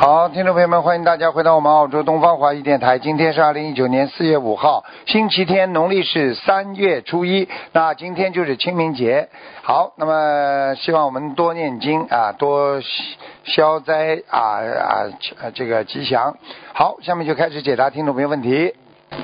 [0.00, 3.00] 好，听众朋友们，欢迎大家回到我们澳洲东方华语电台。
[3.00, 7.48] 今天是二零一九年四月五号，星期天，农历是三月初一。
[7.72, 9.28] 那今天就是清明节。
[9.60, 12.80] 好，那么希望我们多念经啊，多
[13.42, 15.10] 消灾啊啊，
[15.52, 16.36] 这个吉祥。
[16.72, 18.76] 好，下面就开始解答听众朋友问题。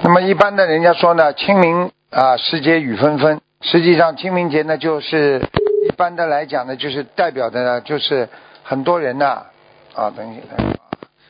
[0.03, 3.41] 那么一般的人家说呢，清明啊，时节雨纷纷。
[3.61, 5.41] 实际上清明节呢，就是
[5.89, 8.29] 一般的来讲呢，就是代表的呢，就是
[8.65, 9.43] 很多人呢。
[9.95, 10.79] 等一下，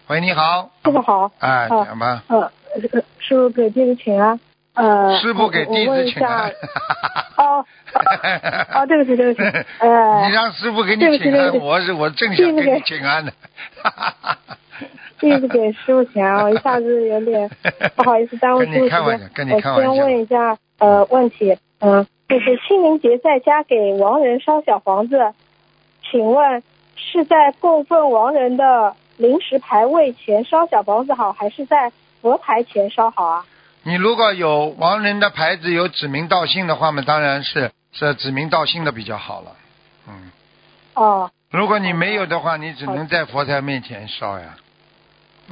[0.08, 2.50] 喂，你好，师傅好，哎，讲吧，呃，
[3.18, 4.40] 师傅给弟子请安，
[4.74, 6.50] 呃，师傅给弟子请安，
[7.36, 7.64] 哦，
[8.74, 9.46] 哦，对不起，对不起，
[9.80, 13.32] 呃，你让师傅给你请安，我是我正想给你请安呢，
[15.20, 17.50] 弟子给师傅请安，我一下子有点
[17.96, 25.32] 不好意思耽误师傅时间，我先问一下呃问题，嗯，就是清明节在家给亡人烧小房子，
[26.10, 26.62] 请问。
[26.96, 33.44] 是在供奉亡人的临时牌位前烧小房子好，还是在佛牌前烧好啊？
[33.82, 39.56] 你如果有亡人的牌子有指名道姓的话嘛，当然是是指名道姓的比较好了。
[40.08, 40.30] 嗯。
[40.94, 41.30] 哦。
[41.50, 44.56] 如果你没有的话，你只能在佛台面前烧呀。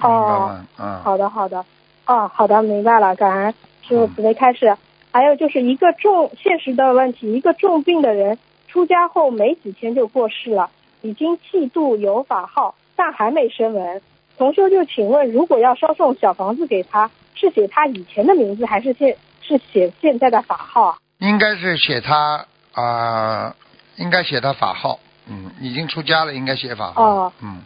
[0.01, 0.61] 哦。
[0.79, 1.01] 嗯。
[1.03, 1.65] 好的，好的。
[2.07, 3.15] 哦，好的，明白了。
[3.15, 4.77] 感恩师傅准备开始。
[5.13, 10.71] 还有就是一个重现实的问题，一个重病的人出家后没几天就过世了。
[11.03, 14.01] 已经剃度有法号，但还没声闻。
[14.39, 20.99] 同修就请问，如果要烧送小房子给他，是写他以前的名字，还是现是写现在的法号啊？
[21.19, 23.55] 应该是写他啊，
[23.97, 24.99] 应该写他法号。
[25.29, 27.05] 嗯，已经出家了，应该写法号。
[27.05, 27.33] 哦。
[27.43, 27.63] 嗯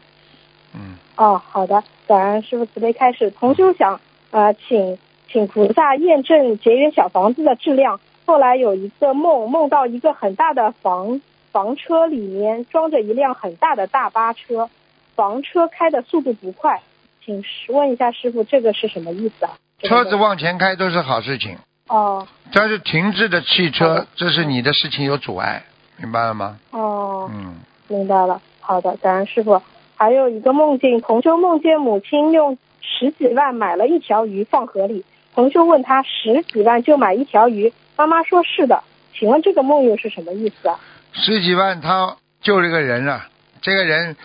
[0.74, 0.96] 嗯。
[1.16, 3.30] 哦，好的，感恩师傅慈悲开始。
[3.30, 4.98] 同修想呃，请
[5.30, 8.00] 请菩萨验证节约小房子的质量。
[8.26, 11.20] 后来有一个梦，梦到一个很大的房。
[11.56, 14.68] 房车里面装着一辆很大的大巴车，
[15.14, 16.82] 房车开的速度不快，
[17.24, 19.52] 请问一下师傅，这个是什么意思啊？
[19.78, 21.56] 车子往前开都是好事情。
[21.88, 22.28] 哦。
[22.52, 25.62] 但是停滞的汽车，这是你的事情有阻碍，
[25.96, 26.58] 明白了吗？
[26.72, 27.30] 哦。
[27.32, 27.54] 嗯。
[27.88, 29.62] 明白了，好的，感恩师傅。
[29.96, 38.84] 还有一个梦境，同修梦见母亲用十几万买了一条鱼放河里，同修问他十几万就买一条鱼，妈妈说是的，
[39.14, 40.78] 请问这个梦又是什么意思啊？
[41.16, 43.26] 十几万，他救了个人了。
[43.62, 44.16] 这个人，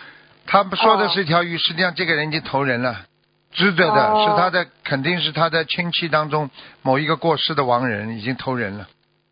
[0.46, 3.06] 他说的是一条鱼，实际上这个人已经投人了，
[3.50, 6.50] 值得的是他的，肯定是他的亲戚当中
[6.82, 8.88] 某一个过世的亡人已经投人了。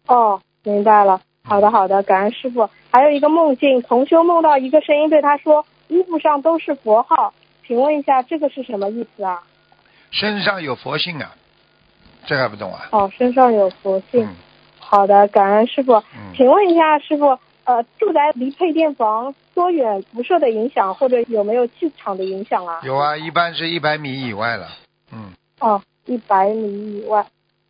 [0.07, 1.21] 哦，明白了。
[1.45, 2.69] 好的，好的，感恩师傅。
[2.91, 7.35] 还有一个梦境，同修梦到一个声音对他说：“衣服上都是佛号，
[7.67, 9.43] 请问一下，这个是什么意思啊？”
[10.11, 11.35] 身上有佛性啊，
[12.27, 12.89] 这还不懂啊？
[12.91, 14.27] 哦，身上有佛性。
[14.79, 16.03] 好的，感恩师傅。
[16.35, 17.39] 请问一下，师傅。
[17.71, 20.03] 呃，住宅离配电房多远？
[20.13, 22.81] 辐射的影响或者有没有气场的影响啊？
[22.83, 24.67] 有啊，一般是一百米以外了。
[25.13, 25.31] 嗯。
[25.61, 27.25] 哦，一百米以外。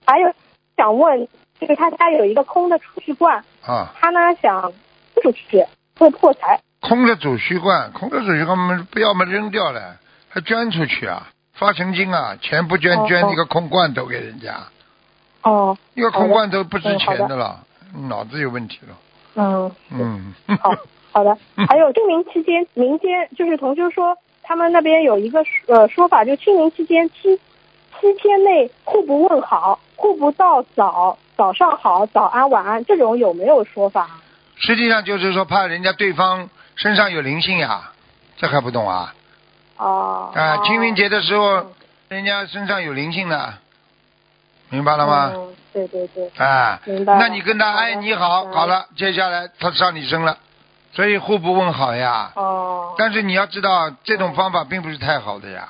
[0.06, 0.32] 还有
[0.74, 1.28] 想问，
[1.60, 3.44] 就是他家有一个空的储蓄罐。
[3.62, 3.92] 啊。
[4.00, 4.72] 他呢想
[5.22, 5.66] 出去，
[5.98, 6.58] 会破财。
[6.80, 9.98] 空的储蓄罐，空的储蓄罐们不要么扔掉了，
[10.30, 11.28] 还捐出去啊？
[11.52, 12.38] 发神经啊！
[12.40, 14.62] 钱不捐，捐一个空罐头给人家。
[15.42, 15.76] 哦。
[15.92, 17.66] 一个空罐头不值钱的了，
[18.08, 18.96] 脑子有问题了。
[19.34, 20.74] 嗯嗯，好
[21.12, 21.36] 好的。
[21.68, 27.36] 还有清明期间，民间就是同修说，他们那边有一个呃说法，就清明期间七
[28.00, 34.08] 七天内互不问好，互不道早，早上好，早安，晚安，这种有没有说法？
[34.56, 37.92] 实际上就是说，怕人家对方身上有灵性呀，
[38.36, 39.14] 这还不懂啊？
[39.76, 40.30] 哦。
[40.34, 41.72] 啊，清明节的时候，
[42.08, 43.54] 人家身上有灵性的，
[44.68, 45.32] 明白了吗？
[45.72, 47.18] 对对对，啊，明白。
[47.18, 50.36] 那你跟他哎你好，好了，接下来他上你身了，
[50.92, 52.32] 所以互不问好呀。
[52.34, 52.94] 哦。
[52.98, 55.68] 但是你要知道，这种方法并不是太好的呀。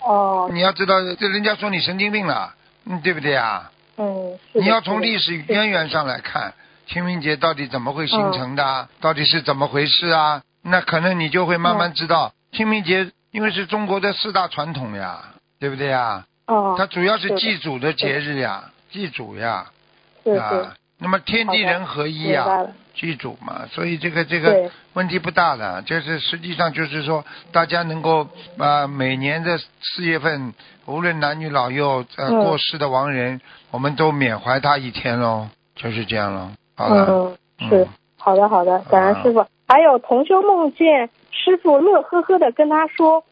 [0.00, 0.48] 哦。
[0.52, 2.54] 你要知道，这人家说你神经病了，
[2.86, 3.70] 嗯，对不对呀？
[3.96, 4.38] 嗯。
[4.54, 6.54] 你要从历史渊源上来看，
[6.86, 8.88] 清明节到底怎么会形成的？
[9.00, 10.42] 到底是怎么回事啊？
[10.62, 15.22] 那可能你就会慢慢知道，清明节因为是中国的四大传统呀，
[15.60, 16.24] 对不对呀？
[16.46, 16.74] 哦。
[16.78, 18.64] 它主要是祭祖的节日呀。
[18.96, 19.66] 祭祖呀，
[20.24, 22.70] 啊，那么天地人合一呀、明白了。
[22.94, 27.22] 记住嘛，所以这个这个，问题不大的，就是实际上就是说，
[27.52, 28.26] 大家能够
[28.56, 30.54] 啊每年的四月份，
[30.86, 36.52] 无论男女老幼，呃，过世的亡人，我们都缅怀他一天喽，就是这样喽。
[36.74, 39.44] 好了，嗯是好的好的，感恩师傅。
[39.68, 43.24] 还有同修梦见师傅乐呵呵的跟他说：“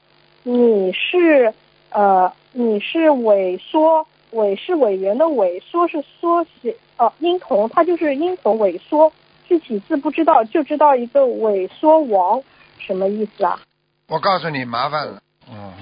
[0.44, 1.54] 你是
[1.90, 9.12] 呃，你是萎缩，委是委员的委，缩是缩写，哦、婴童，他就是婴童萎缩，
[9.48, 12.42] 具体字不知道，就知道一个萎缩王，
[12.78, 13.58] 什么意思啊？
[14.08, 15.20] 我告诉你，麻烦了，
[15.50, 15.72] 嗯，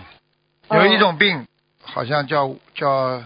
[0.69, 1.47] 哦有一种病，
[1.83, 3.23] 好像叫叫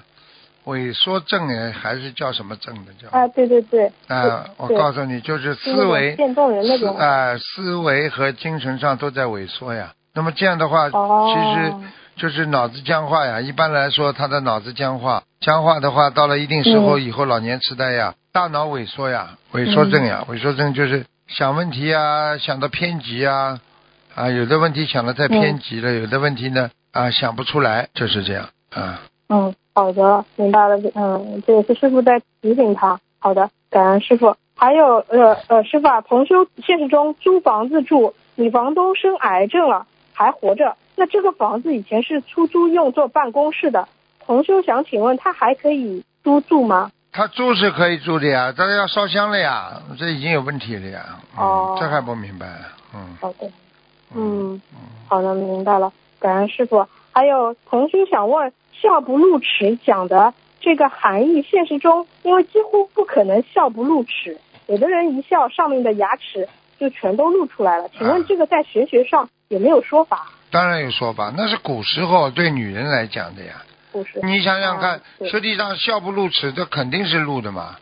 [0.64, 3.08] 萎缩症哎，还是叫什么症的叫？
[3.10, 6.96] 啊，对对对，啊，我告诉你，就是思维、电动人那思种。
[6.96, 9.92] 啊、思维和精神上都在萎缩呀。
[10.14, 11.74] 那么这样的话，哦，其实
[12.16, 13.40] 就是脑子僵化呀。
[13.40, 23.60] 一般来说，他的脑子僵化，僵化的话，到了一定时候嗯以后，老年痴呆呀，大脑萎缩呀，萎缩症嗯呀，萎缩症就是想问题啊，想到偏激啊，
[24.14, 29.02] 啊，有的问题想的太偏激了，有的问题呢啊想不出来，就是这样啊。
[29.28, 30.76] 嗯，好的，明白了。
[30.94, 32.98] 嗯，这也是师傅在提醒他。
[33.18, 34.36] 好的，感恩师傅。
[34.58, 40.76] 还有呃呃，师傅啊，同修现实中租房子住，女房东生癌症了，还活着。
[40.96, 43.88] 那这个房子以前是出租用作办公室的，
[44.24, 46.90] 同修想请问，他还可以租住吗？
[47.12, 51.18] 他住是可以住的呀，但是要烧香了呀，这已经有问题了呀。
[51.38, 52.46] 嗯、哦这还不明白？
[52.94, 53.46] 嗯好的，
[54.14, 54.60] 嗯嗯，
[55.08, 56.86] 好的，明白了，感恩师傅。
[57.12, 66.48] 还有同修想问，笑不露齿讲的这个含义，现实中因为几乎不可能笑不露齿，有的人一笑，上面的牙齿
[66.78, 67.88] 就全都露出来了。
[67.96, 70.32] 请问这个在玄学上有没有说法？
[70.50, 73.62] 当然有说法，那是古时候对女人来讲的呀。
[73.92, 74.20] 古时？
[74.22, 75.00] 你想想看
[75.30, 77.76] 实际上笑不露齿，这肯定是露的嘛，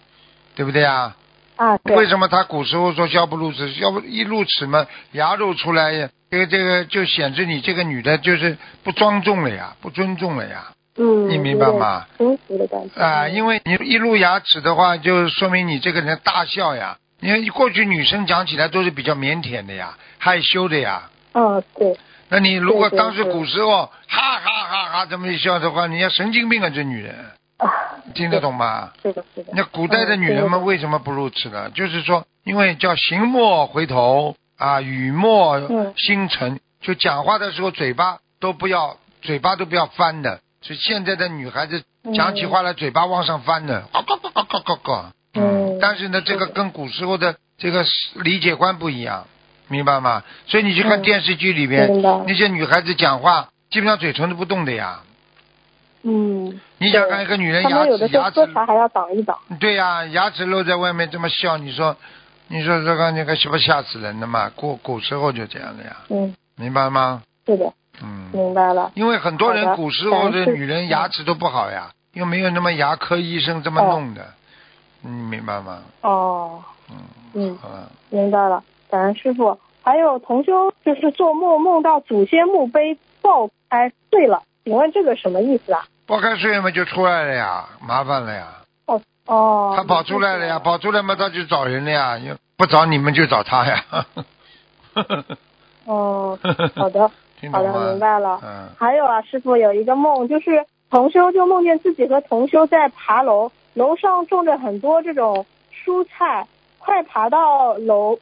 [0.55, 1.15] 对不对呀？
[1.57, 3.73] 啊，对为什么他古时候说笑不露齿？
[3.75, 10.73] 要不一露齿嘛，牙露出来，这个这个就显示你这个女的就是不庄重了呀，不尊重了呀。
[10.97, 12.07] 嗯，你明白吗？
[12.19, 16.97] 轻浮的感觉啊，因为为你一露牙齿的话，就说明你这个人大笑呀。
[17.21, 21.09] 因为过去女生讲起来都是比较腼腆的呀，害羞的呀。
[21.33, 21.97] 嗯，对，
[22.29, 27.15] 那你如果当时古时候哈哈哈哈这么一笑的话，你要神经病啊，这女人
[27.59, 27.69] 啊，
[28.15, 28.93] 听得懂吗？
[29.03, 29.53] 是的，是的。
[29.55, 31.71] 那古代的女人们嗯为什么不如此呢？
[31.71, 40.41] 就是说，因为叫行莫回头啊，语莫嗯星辰，就讲话的时候嘴巴都不要，嘴巴都不要翻的。
[40.63, 41.85] 所以现在的女孩子
[42.15, 45.13] 讲起话来嘴巴往上翻的，咯咯咯咯咯咯咯。
[45.35, 47.85] 嗯但是呢，这个跟古时候的这个
[48.15, 49.27] 理解观不一样，
[49.69, 50.23] 明白吗？
[50.47, 51.03] 所以你去看嗯。
[51.03, 55.01] 电视剧里边那些女孩子讲话，基本上嘴唇都不动的呀。
[56.03, 59.39] 嗯，你想看一个女人牙齿牙齿还要挡一挡。
[59.59, 61.97] 对呀、牙齿露在外面这么笑，你说，
[62.49, 64.51] 你说这个那个是不吓死人的嘛？
[64.55, 67.23] 古古时候就这样的呀，嗯，明白吗？
[67.47, 67.73] 是的，
[68.03, 68.93] 嗯，明白了。
[68.95, 73.87] 因为很多人古时候的女人牙齿都不好呀，又没有那么牙科医生这么哦。
[73.93, 74.27] 弄的，
[75.01, 75.79] 你明白吗？
[76.03, 76.97] 哦，嗯，
[77.33, 78.63] 嗯，好了，明白了，
[78.95, 79.59] 感恩师傅。
[79.83, 85.85] 还有同修就是做梦梦到祖先墓碑爆开碎了，请问这个什么意思啊？
[86.07, 93.85] 爆开碎嘛就出来了呀，麻烦了呀，哦哦，他跑出来了呀，跑出来嘛他就找人了呀，又不找你们就找他呀。
[95.85, 96.39] 哦，
[96.77, 97.09] 好的，
[97.53, 97.91] 好的，听？
[97.91, 98.41] 明白了。
[98.43, 105.45] 嗯，还有啊，师傅有一个梦，就是同修就梦见自己和同修在爬楼，楼上种着很多这种
[105.85, 106.47] 蔬菜，
[106.79, 108.19] 快爬到楼，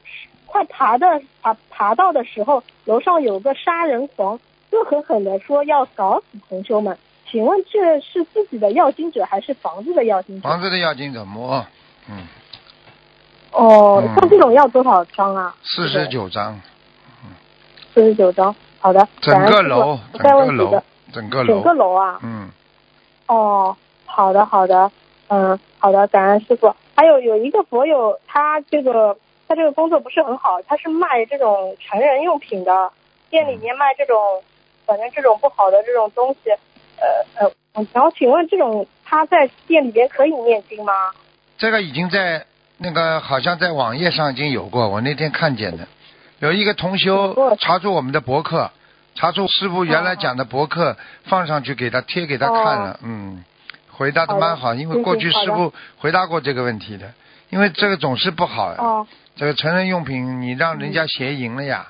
[0.52, 4.38] 快爬的爬爬到的时候，楼上有个杀人狂，
[4.70, 6.98] 恶狠狠的说要搞死同修们。
[7.26, 10.46] 请问这是自己的要经者还是房子的要经者？
[10.46, 11.66] 房子的要经者么？
[12.10, 12.26] 嗯，
[13.52, 15.54] 哦，嗯像这种要多少张啊？
[15.62, 16.60] 四十九张，
[17.94, 18.54] 四十九张。
[18.78, 20.82] 好的，整个楼，再整个楼
[21.12, 22.18] 整个整个楼，楼啊。
[22.22, 22.50] 嗯，
[23.26, 24.90] 哦，好的好的，
[25.28, 26.74] 嗯，好的，感恩师傅。
[26.94, 29.16] 还有有一个佛友，他这个
[29.52, 32.90] 他这个工作不是很好，他是卖这种成人用品的，
[33.28, 34.16] 店里面卖这种，
[34.86, 36.38] 反正这种不好的这种东西，
[36.96, 40.94] 呃呃，然后请问这种他在店里边可以念经吗？
[41.58, 42.46] 这个已经在
[42.78, 45.86] 那个好像在网页上已经有过，我那天看见的，
[46.38, 48.70] 有一个同修查出我们的博客，
[49.14, 53.44] 查出师傅原来讲的博客，放上去给他贴给他看了，嗯，
[53.90, 57.12] 回答的蛮好，因为过去师傅回答过这个问题的，
[57.50, 61.88] 因为这个总是不好呀，哦，这个成人用品你让人家邪淫了呀，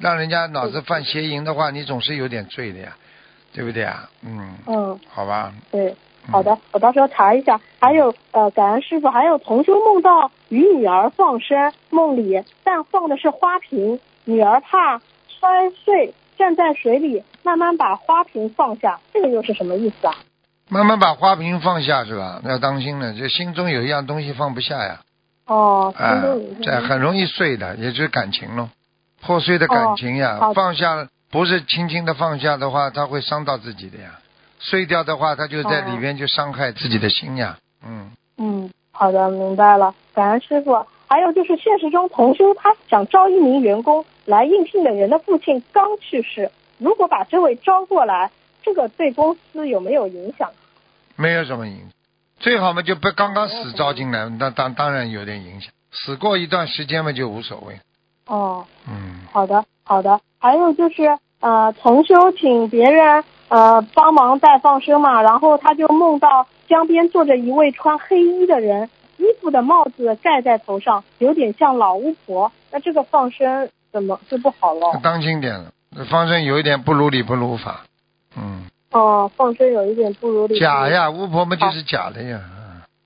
[0.00, 2.96] 让人家脑子犯邪淫的话，你总是有点罪的呀，
[3.52, 4.08] 对不对啊？
[4.22, 5.94] 嗯，嗯，好吧，对，
[6.30, 7.60] 好的，我到时候查一下。
[7.80, 14.98] 还有呃，感恩师傅，还有同修梦到与女儿放生，梦里但放的是花瓶，女儿怕
[15.28, 20.14] 摔碎，站在水里慢慢把花瓶放下，这个又是什么意思啊？
[20.68, 22.42] 慢慢把花瓶放下是吧？
[22.44, 25.00] 要当心了，这心中有一样东西放不下呀。
[25.48, 26.24] 哦，心啊
[26.62, 28.70] 这很容易碎的，也就是感情咯，
[29.20, 34.20] 破碎的感情呀，哦放下不是轻轻的放下的话，他会伤到自己的呀。
[34.60, 37.58] 碎掉的话，他就在里面就伤害自己的心呀。
[37.86, 40.84] 嗯，嗯，好的，明白了，感恩师傅。
[41.06, 48.30] 还有就是现实中同修他想招一名员工来应聘的人的父亲刚去世，如果把这位招过来，
[48.62, 50.50] 这个对公司有没有影响？
[51.16, 51.88] 没有什么影响。
[52.38, 55.72] 最好嘛就不刚刚死招进来，那当当然有点影响。
[55.90, 57.80] 死过一段时间嘛就无所谓。
[58.26, 60.20] 哦，嗯，好的，好的。
[60.38, 72.52] 还有就是呃，同修请别人呃帮忙带放生嘛，然后他就梦到江边坐着一位穿黑衣的人，衣服的帽子盖在头上，有点像老巫婆。
[72.70, 75.00] 那这个放生怎么就不好了？
[75.02, 75.72] 当心点了，
[76.10, 77.84] 放生有一点不如理不如法。
[78.36, 80.58] 嗯，哦，放生有一点不如理。
[80.58, 80.88] 假。
[80.88, 82.40] 呀，巫婆嘛就是假的呀。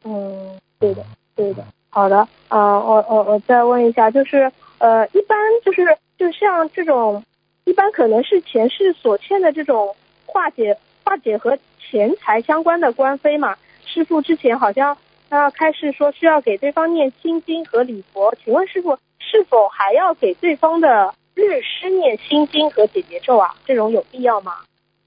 [0.04, 1.64] 嗯，对的，对的。
[1.90, 7.22] 好的，呃，我我我再问一下，就是呃，一般就是就像这种，
[7.64, 13.56] 一般可能是前世所欠的这种化解化解和钱财相关的官非嘛。
[13.84, 14.96] 师傅之前好像
[15.28, 23.54] 他开始说需要给对方念心经和礼佛，请问师傅是否还要给对方的律师念心经和解结咒啊？
[23.66, 24.54] 这种有必要吗？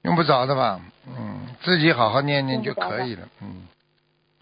[0.06, 0.80] 用不着的吧？
[1.08, 3.22] 嗯，自己好好念念就可以了。
[3.42, 3.66] 嗯，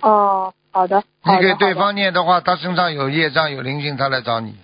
[0.02, 1.02] 哦，好的。
[1.22, 4.54] 好的你给对方念的话，他身上有业障有灵性，他来找你。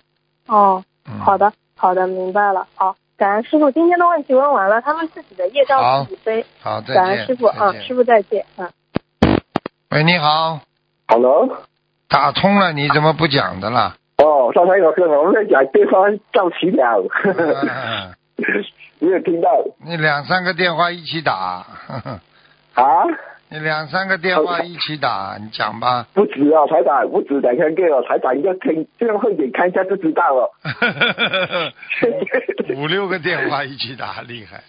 [0.47, 2.67] 哦，嗯，好的，好的，明白了。
[2.75, 6.45] 好，感恩师傅，今天的问题问完了，他们自己的业障自己背。
[6.61, 6.95] 好，再见。
[6.95, 8.71] 感恩师傅，啊，师傅再见，嗯。
[9.91, 10.61] 喂，你好
[11.09, 11.49] ，Hello，
[12.09, 13.97] 打通了，你怎么不讲的啦？
[14.19, 18.15] 哦，刚才我跟我们在讲对方造齐了，嗯
[19.01, 19.51] 没有听到
[19.85, 22.21] 你两三个电话一起打，呵呵
[22.83, 23.05] 啊？
[23.53, 26.07] 你两三个电话一起打，你讲吧。
[26.15, 30.53] 不止啊，台长，不止两三个哦，台长一个听，这样会点看一下就知道了。
[32.77, 34.63] 五六个电话一起打，厉害。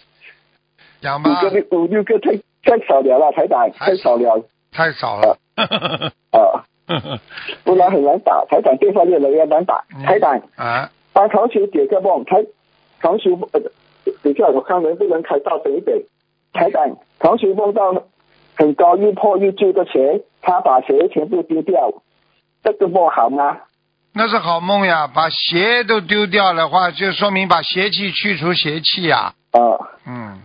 [1.00, 2.32] 讲五吧，个五六个太
[2.64, 5.38] 太少了了，台长太少了太少了。
[6.32, 6.64] 啊，
[7.62, 8.44] 不然很难打。
[8.50, 9.84] 台长电话越来越难打。
[9.94, 12.44] 嗯台长，啊，帮同学解个梦，台
[13.02, 13.60] 同学呃，
[14.22, 15.98] 等一下我看能不能开大声一点。
[16.52, 18.04] 台长，同学梦到
[18.56, 21.92] 很高又破又旧的鞋，他把鞋全部丢掉，
[22.62, 23.58] 这个梦好吗？
[24.14, 29.32] 那是好梦呀，把鞋都丢掉的话，就说明把邪气去除邪气呀。
[29.52, 29.60] 啊，
[30.06, 30.38] 嗯，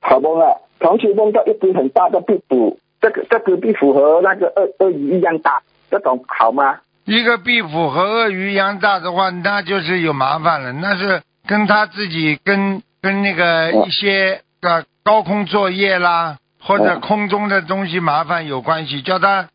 [0.00, 0.56] 好梦啊！
[0.78, 6.80] 同学梦到一只很大的壁虎，这个这个壁虎和那个鳄鳄鱼一样大，这种好吗？
[7.06, 19.48] 一个壁虎和鳄鱼一样大的话，那就是有麻烦了，那是跟他自己跟跟那个嗯一些呃高空作业啦，或者嗯空中的东西麻烦有关系，叫他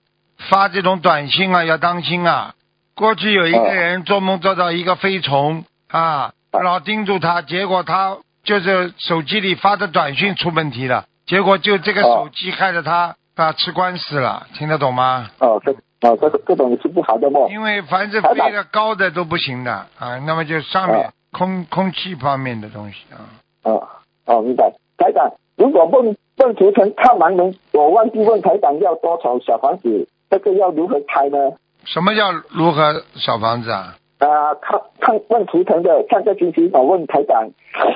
[0.50, 2.54] 发这种短信啊，要当心啊。
[2.96, 15.30] 过去有一个嗯人做梦做到一个飞虫啊，老盯住他，结果他就是手机里发的短信出问题了，结果就这个哦手机害得他啊吃官司了，听得懂吗？
[15.40, 15.72] 哦，这
[16.10, 17.50] 哦这个这种是不好的梦。
[17.52, 23.28] 因为凡是飞得高的都不行的啊，那么就上面啊空空气方面的东西啊。
[23.64, 23.88] 哦
[24.26, 24.72] 哦，明白。
[24.98, 31.38] 台长，如果问问图腾看盲人，我忘记问台长要多少小房子，这个要如何开呢？
[31.84, 33.98] 什么叫如何小房子啊？
[34.20, 37.50] 啊，看看问图腾的，上个星期我问台长，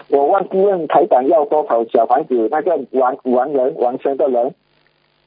[0.10, 4.53] 我忘记问台长要多少小房子，那个完完人完成的人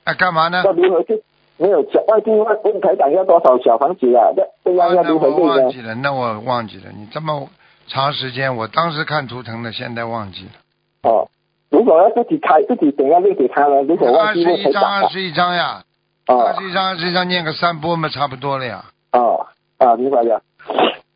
[0.05, 0.63] 啊，干嘛呢？
[0.65, 1.23] 要如何去？
[1.59, 4.33] 没有小忘记问问台长要多少小房子啊？
[4.35, 5.73] 这这样要如何我忘念呢？
[5.73, 6.91] 记了，那我忘记了。
[6.97, 7.49] 你这么
[7.93, 10.53] 长时间，我当时看图腾的，现在忘记了。
[11.03, 11.29] 哦，
[11.69, 13.83] 如果要自己开，自己怎样念给他呢？
[13.83, 15.85] 如果忘二记二十一张，二十一张呀，
[16.27, 18.83] 二哦十一张，二十一张念个三波嘛，差不多了呀。
[19.13, 19.47] 哦
[19.77, 20.41] 啊，明白了。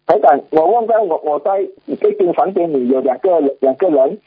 [0.06, 1.64] 台长，我问到我我在
[1.98, 4.18] 这间房间里有两个两个人，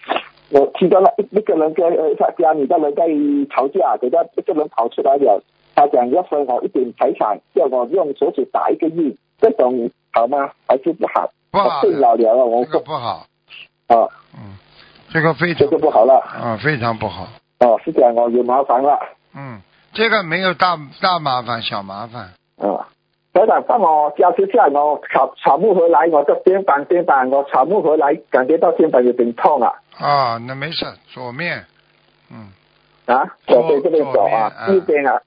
[0.50, 3.06] 我听到那一一个人跟呃他家里的人在
[3.54, 5.44] 吵架，等到一个人跑出来了，
[5.80, 10.52] 他讲要分我一点财产，叫我用手指打一个印，这种好吗？
[10.68, 11.32] 还是不好？
[11.52, 13.26] 不好我变老了，我这个不好，
[13.88, 13.96] 啊，
[14.36, 14.58] 嗯，
[15.10, 17.30] 这个非这常个不好了，啊，非常不好。
[17.62, 19.00] 哦，是这样哦，有麻烦了，
[19.34, 19.62] 嗯，
[19.94, 22.24] 这个没有大大麻烦，小麻烦。
[22.58, 22.90] 啊。
[23.32, 29.72] 台长，帮我加持下，我草草木回来，我的肩膀肩膀我草木回来，感觉到肩膀有点痛啊。
[29.98, 31.64] 啊，那没事，左面，
[32.30, 32.52] 嗯，
[33.06, 35.22] 啊，左边这边走啊，右边啊，嗯，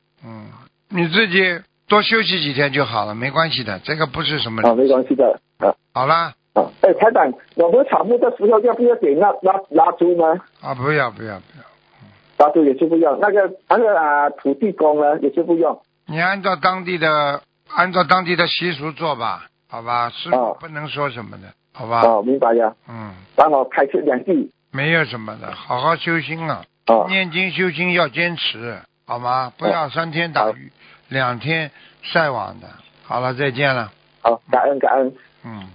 [0.94, 4.62] 你自己多休息几天就好了，没关系的，这个不是什么。
[4.62, 10.40] 啊，没关系的，啊好啦，啊，哎，台长，我们草木的时候要不要点蜡蜡蜡烛呢？
[10.60, 15.80] 啊，不要不要不要，蜡烛也是不用，那个那个啊土地公呢也是不用。
[16.06, 24.50] 你按照当地的按照当地的习俗做吧，好吧，师傅哦不能说什么的，好吧，哦，明白了，嗯，帮我开出两地。
[24.70, 29.52] 没有什么的，好好修心啊，哦，念经修心要坚持，好吗？
[29.58, 30.72] 不要三天打鱼
[31.12, 31.70] 两天
[32.02, 32.66] 晒网的。
[33.04, 33.92] 好了，再见了，
[34.22, 35.12] 好，感恩感恩。
[35.44, 35.68] 嗯。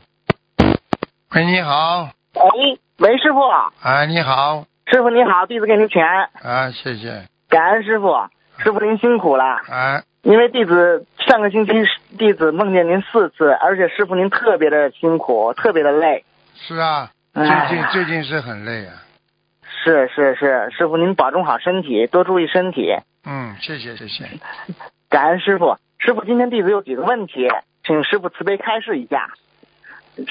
[1.35, 3.39] 喂，你好，喂，喂，师傅，
[3.83, 8.15] 哎，你好，师傅你好，弟子给您请安，啊，谢谢，感恩师傅，
[8.57, 9.43] 师傅您辛苦了。
[9.69, 11.73] 哎，因为弟子上个星期
[12.17, 16.25] 弟子梦见您四次，而且师傅您特别的辛苦，特别的累。
[16.55, 18.93] 是啊，最哎近最近是很累啊，
[19.83, 22.95] 是是是，师傅您保重好身体，多注意身体。
[23.27, 24.25] 嗯，谢谢谢谢，
[25.09, 27.49] 感恩师傅，师傅今天弟子有几个问题，
[27.83, 29.31] 请师傅慈悲开示一下。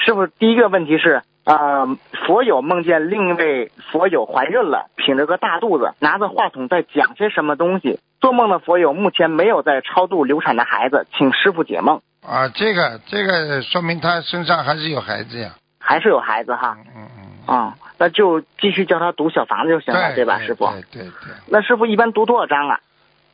[0.03, 1.87] 师傅，第一个问题是，呃，
[2.25, 7.99] 佛友梦见另一位佛友怀孕了，挺着个大肚子，拿着话筒在讲些什么东西。
[8.19, 12.01] 做梦的佛友目前没有在超度流产的孩子，请师傅解梦。
[12.25, 20.65] 啊，这个这个说明他身上还是有孩子呀，还是有孩子哈，嗯嗯嗯，啊、那就继续叫他读小房子就行了，对吧，师傅？
[20.65, 21.11] 对对对，
[21.47, 22.79] 那师傅一般读多少章啊？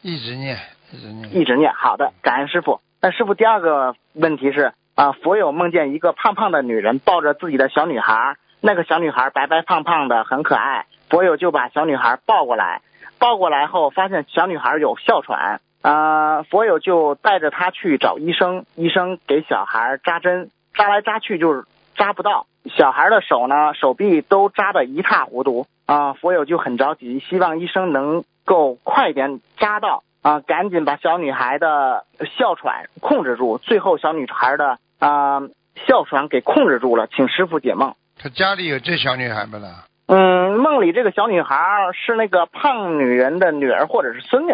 [0.04, 0.60] 一直念
[0.92, 1.74] 一直念，一直念。
[1.74, 2.82] 好的，感恩师傅。
[3.02, 10.86] 那师傅第二个问题是啊，佛友梦见一个胖胖的女人抱着自己的小女孩，那个小女孩白白胖胖的，很可爱。
[11.10, 12.82] 佛友就把小女孩抱过来，
[13.18, 21.64] 抱过来后发现小女孩有哮喘，啊，佛友就带着她去找医生，医生给小孩扎针，扎来扎去就是
[21.96, 22.48] 扎不到，
[22.78, 30.04] 小孩的手呢手臂都扎得一塌糊涂啊，佛友就很着急，希望医生能够快点扎到。
[30.24, 32.06] 啊，赶紧把小女孩的
[32.38, 35.42] 哮喘控制住，最后小女孩的啊、
[35.86, 37.94] 哮喘给控制住了，请师傅解梦。
[38.18, 39.84] 他家里有这小女孩不啦？
[40.08, 41.58] 嗯，梦里这个小女孩
[41.94, 44.54] 是那个胖女人的女儿或者是孙女。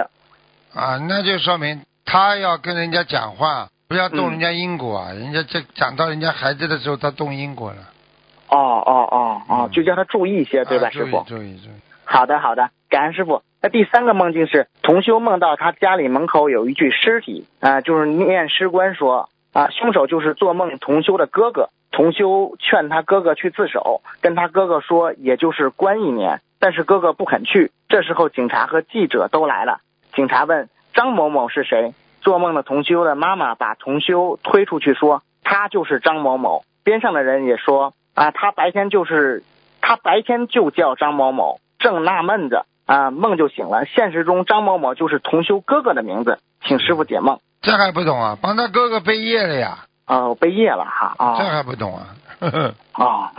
[0.74, 5.14] 啊，那就说明他要跟人家讲话，不要动嗯人家因果啊！
[5.14, 7.78] 人家这讲到人家孩子的时候，他动因果了，
[8.48, 11.24] 哦哦哦哦，嗯就叫他注意一些，对吧，啊师傅？
[11.28, 11.74] 注意注意注意，
[12.06, 13.42] 好的好的，感恩师傅。
[13.64, 21.70] 那第三个梦境是同修梦到他家里门口有一具尸体啊、就是念尸官说啊，凶手就是做梦同修的哥哥。
[21.92, 27.72] 同修劝他哥哥去自首，跟他哥哥说也就是关一年，但是哥哥不肯去。
[27.90, 29.80] 这时候警察和记者都来了，
[30.14, 31.96] 警察问张某某是谁？
[32.22, 36.64] 做梦的同修的妈妈把同修推出去说他就是张某某。
[36.84, 39.44] 边上的人也说啊，他白天就是
[39.82, 43.86] 他白天就叫张某某，正纳闷着啊，梦就醒了。
[43.86, 47.40] 现实中张某某就是同修哥哥的名字，请师傅解梦。
[47.62, 48.38] 这还不懂啊？
[48.42, 52.16] 帮他哥哥背业了呀，哦，背业了哈啊这还不懂啊？
[52.40, 53.30] 呵 呵哦，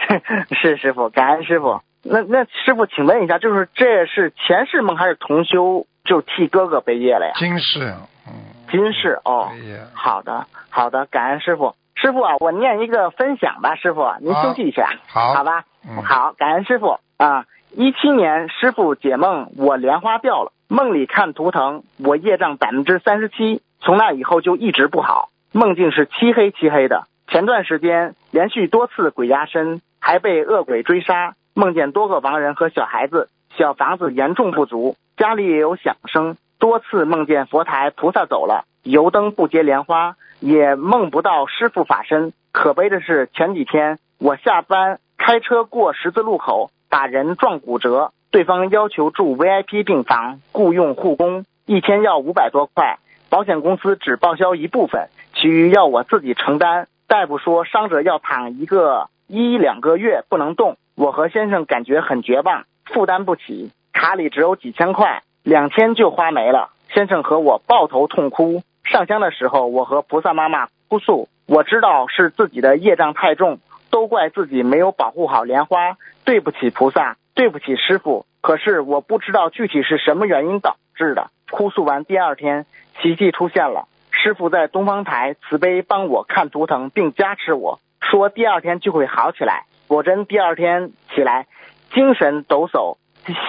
[0.60, 1.80] 是师傅，感恩师傅。
[2.02, 7.32] 那那师傅，请问一下，就是这是前世梦还是同修就替哥哥背业了呀？
[7.36, 7.94] 今世，
[8.26, 8.32] 嗯，
[8.70, 9.50] 今世哦，
[9.92, 11.74] 好的好的，感恩师傅。
[11.94, 15.64] 师傅啊，我念一个分享吧，师傅您休息一下，好好吧？
[15.88, 17.46] 嗯好，感恩师傅啊！
[17.72, 27.06] 一七年师傅解梦，我莲花掉了，梦里看图腾，我业障百分之三十七，从那以后就一直不好，梦境是漆黑漆黑的。
[27.28, 42.34] 前段时间连续多次鬼压身，还被恶鬼追杀，梦见多个亡人和小孩子，小房子严重不足，家里也有响声，多次梦见佛台菩萨走了，油灯不结莲花，也梦不到师傅法身。
[42.52, 52.98] 可悲的是，前几天我下班开车过十字路口，把人撞骨折，对方要求住 VIP 病房，雇佣护工，一天要五百多块，
[53.30, 56.88] 保险公司只报销一部分，其余要我自己承担。
[57.06, 66.68] 大夫说伤者要躺一个一两个月不能动，我和先生感觉很绝望，负担不起，卡里只有几千块，两天就花没了。
[66.92, 68.62] 先生和我抱头痛哭。
[68.84, 73.58] 上香的时候，我和菩萨妈妈哭诉，我知道是自己的业障太重，
[73.90, 78.26] 都怪自己没有保护好莲花，对不起菩萨，对不起师傅。
[78.42, 81.30] 可是我不知道具体是什么原因导致的。
[81.50, 82.66] 哭诉完第二天，
[83.00, 89.64] 奇迹出现了，师傅在东方台慈悲帮我看图腾，并加持我说第二天就会好起来。
[89.88, 91.46] 果真第二天起来，
[91.94, 92.98] 精神抖擞，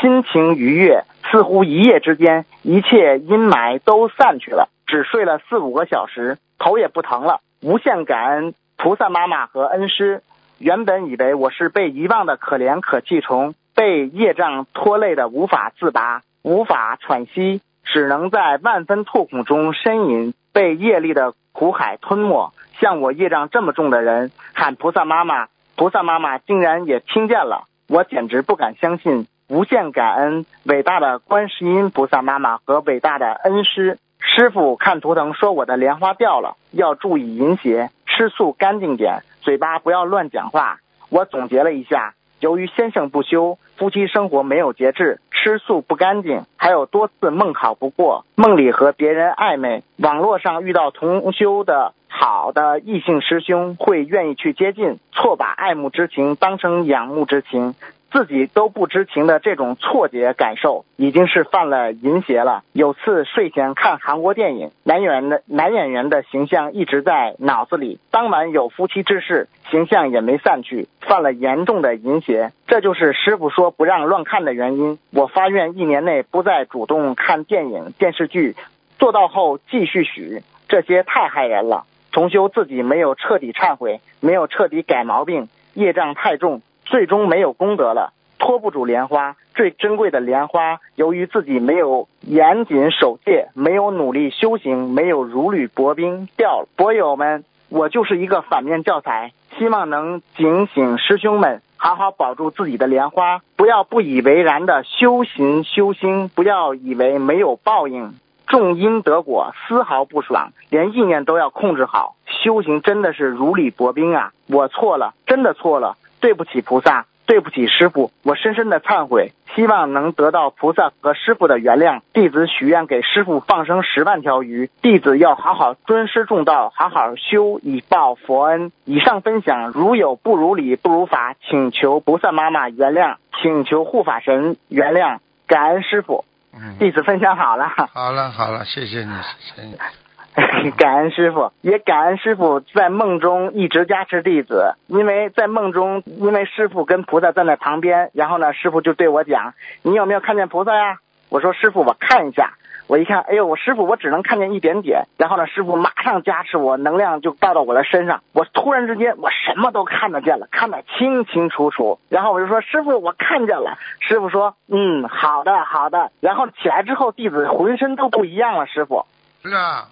[0.01, 4.69] 心情愉悦，似乎一夜之间一切阴霾都散去了。
[4.85, 7.41] 只睡了四五个小时，头也不疼了。
[7.61, 10.21] 无限感恩菩萨妈妈和恩师。
[10.59, 16.21] 原本以为我是被遗忘的可怜可气虫，被业障拖累的无法自拔。
[16.43, 22.53] 无法喘息，只能在万分痛苦中呻吟，被业力的苦海吞没。
[22.79, 29.27] 像我业障这么重的人，喊菩萨妈妈，菩萨妈妈竟然也听见了，我简直不敢相信。
[29.49, 34.75] 无限感恩伟大的观世音菩萨妈妈和伟大的恩师师傅。
[34.75, 40.79] 看图腾说我的莲花掉了，要注意淫邪，吃素干净点，嘴巴不要乱讲话。
[41.09, 57.75] 我总结了一下，由于先生不修，夫妻生活没有节制，吃素不干净，还有多次梦考不过，梦里和别人暧昧，网络上遇到同修的好的异性师兄，会愿意去接近，错把爱慕之情当成仰慕之情。
[58.11, 62.63] 自己都不知情的这种错觉感受，已经是犯了淫邪了。
[62.71, 67.99] 有次睡前看韩国电影，男演员的男演员的形象一直在脑子里。
[68.09, 72.51] 当晚有夫妻之事，形象也没散去，犯了严重的淫邪。
[72.65, 74.97] 这就是师傅说不让乱看的原因。
[75.11, 78.55] 我发愿一年内不再主动看电影电视剧，
[78.97, 80.41] 做到后继续许。
[80.69, 81.85] 这些太害人了。
[82.11, 86.61] 重修自己没有彻底忏悔，没有彻底改毛病，业障太重。
[86.89, 96.67] 最终没有功德了，托不住莲花，最珍贵的莲花，由于自己没有严谨守戒，没有努力修行，没有如履薄冰，掉了。
[96.77, 108.13] 博友们，我就是一个反面教材，希望能警醒师兄们，好好保住自己的莲花，不要不以为然的修行修心，不要以为没有报应，
[108.47, 112.15] 种因得果，丝毫不爽，连意念都要控制好。
[112.27, 114.31] 修行真的是如履薄冰啊！
[114.47, 115.97] 我错了，真的错了。
[116.19, 122.01] 对不起菩萨，对不起师傅，我深深的忏悔，希望能得到菩萨和师傅的原谅。
[122.13, 128.71] 弟子许愿给师傅放生十万条鱼，弟子要好好尊师重道，好好修，以报佛恩。
[128.85, 136.23] 以上分享如有不如理、不如法，请求菩萨妈妈原谅，请求护法神原谅，感恩师傅。
[136.53, 137.67] 嗯，弟子分享好了。
[137.93, 139.11] 好了好了，谢谢你，
[139.55, 140.06] 谢谢你。
[140.77, 144.75] 感恩师傅，也感恩师傅在梦中一直加持弟子。
[144.85, 152.53] 因为在梦中，因为师傅跟菩萨站在旁边，然后呢，师傅就对我讲：“你有没有看见菩萨呀？”我说：“师傅，我看一下。”
[152.87, 155.07] 我一看，哎呦，我师傅，我只能看见一点点。
[155.17, 158.21] 然后呢，师傅马上加持我，能量就到到我的身上。
[158.31, 161.99] 我突然之间，我什么都看得见了，看得清清楚楚。
[162.07, 168.67] 然后我就说：“师傅，我看见了。”师傅说：“嗯，好的，好的。”然后起来之后，弟子浑身都不一样了。
[168.67, 169.05] 师傅，
[169.43, 169.89] 是啊。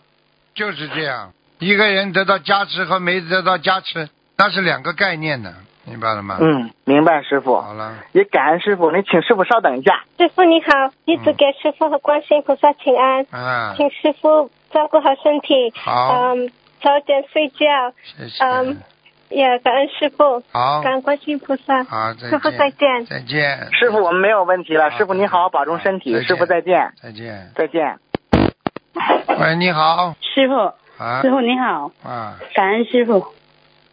[0.55, 5.53] 就是这样，一个人得到加持和没得到加持，那是两个概念呢，
[5.85, 6.37] 明白了吗？
[6.39, 7.59] 嗯，明白，师傅。
[7.59, 10.03] 好了，也感恩师傅，你请师傅稍等一下。
[10.17, 13.25] 师傅你好，一直给师傅和观世音菩萨请安。
[13.31, 13.73] 啊。
[13.75, 15.73] 请师傅照顾好身体。
[15.75, 16.33] 好。
[16.33, 16.49] 嗯，
[16.81, 17.93] 早点睡觉。
[18.03, 18.43] 谢谢。
[18.43, 18.77] 嗯，
[19.29, 20.41] 也感恩师傅。
[20.53, 20.81] 好。
[20.81, 21.83] 感恩观世音菩萨。
[21.83, 22.29] 好，再见。
[22.29, 23.05] 师傅再见。
[23.05, 23.67] 再见。
[23.73, 24.89] 师傅，我们没有问题了。
[24.91, 26.21] 师傅你好好保重身体。
[26.23, 26.93] 师傅再见。
[27.01, 27.51] 再见。
[27.55, 27.99] 再见。
[29.39, 30.53] 喂，你好，师傅。
[30.97, 31.91] 啊，师傅你好。
[32.03, 32.39] 啊。
[32.53, 33.25] 感恩师傅，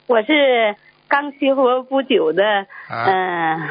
[0.07, 0.77] 我是
[1.09, 2.43] 刚修佛不久的，
[2.89, 3.69] 嗯，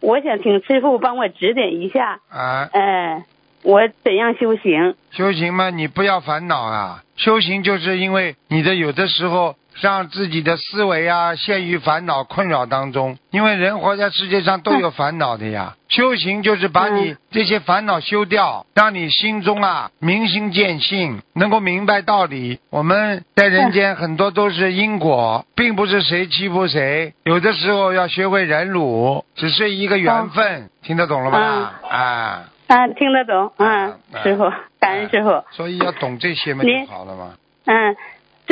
[0.00, 2.20] 我想请师傅帮我指点一下。
[2.30, 2.68] 啊。
[2.72, 3.24] 嗯，
[3.62, 4.94] 我怎样修行？
[5.10, 7.02] 修行嘛，你不要烦恼啊。
[7.16, 9.56] 修行就是因为你的有的时候。
[9.80, 15.74] 让自己的思维啊陷于烦恼困扰当中，因为人活在世界上都有烦恼的呀。
[15.88, 22.60] 修行就是把你这些烦恼修掉，让你心中啊明心见性，能够明白道理。
[22.70, 27.12] 我们在人间很多都是因果，并不是谁欺负谁。
[27.24, 31.72] 有的时候要学会忍辱，只是一个缘分，听得懂了吗？
[31.90, 34.44] 啊啊，听得懂，嗯，师傅，
[34.80, 35.44] 感恩师傅。
[35.50, 37.34] 所以要懂这些嘛，就好了嘛。
[37.66, 37.96] 嗯。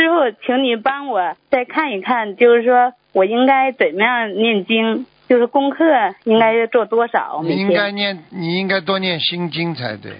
[0.01, 5.85] 师傅，请你帮我再看一看，就是说我应该怎么样念经，就是功课
[6.25, 7.43] 应该做多少？
[7.45, 10.13] 你应该念，你应该多念心经才对，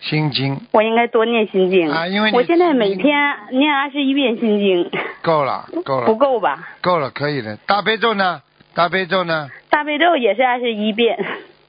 [0.00, 0.60] 心经。
[0.72, 3.14] 我应该多念心经啊，因为我现在每天
[3.52, 4.90] 念二十一遍心经。
[5.22, 6.06] 够了，够了。
[6.06, 6.68] 不够吧？
[6.80, 7.56] 够了，可以的。
[7.66, 8.42] 大悲咒呢？
[8.74, 9.48] 大悲咒呢？
[9.70, 11.24] 大悲咒也是二十一遍。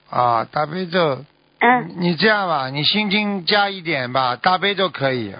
[0.10, 1.20] 啊，大悲咒。
[1.60, 1.92] 嗯。
[2.00, 5.32] 你这样吧，你心经加一点吧，大悲咒可以，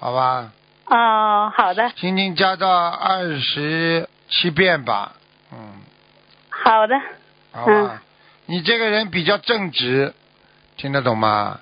[0.00, 0.50] 好吧？
[0.86, 1.90] 哦，好的。
[1.96, 5.12] 心经加到二十七遍吧，
[5.52, 5.58] 嗯。
[6.50, 6.94] 好的。
[7.52, 8.02] 好吧，
[8.46, 10.12] 你这个人比较正直，
[10.76, 11.60] 听得懂吗？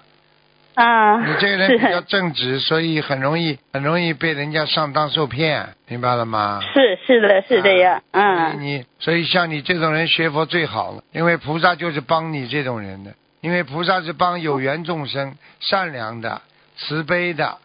[0.74, 1.18] 啊。
[1.24, 6.60] 你这个人比较正直，所以很容易很容易被人家上当受骗，明白了吗？
[6.72, 8.60] 是是的，是这样，嗯。
[8.60, 16.42] 你所以像你这种人学佛最好了，因为菩萨就是帮你这种人的，因为菩萨是帮有缘众生、善良的、
[16.76, 17.58] 慈悲的。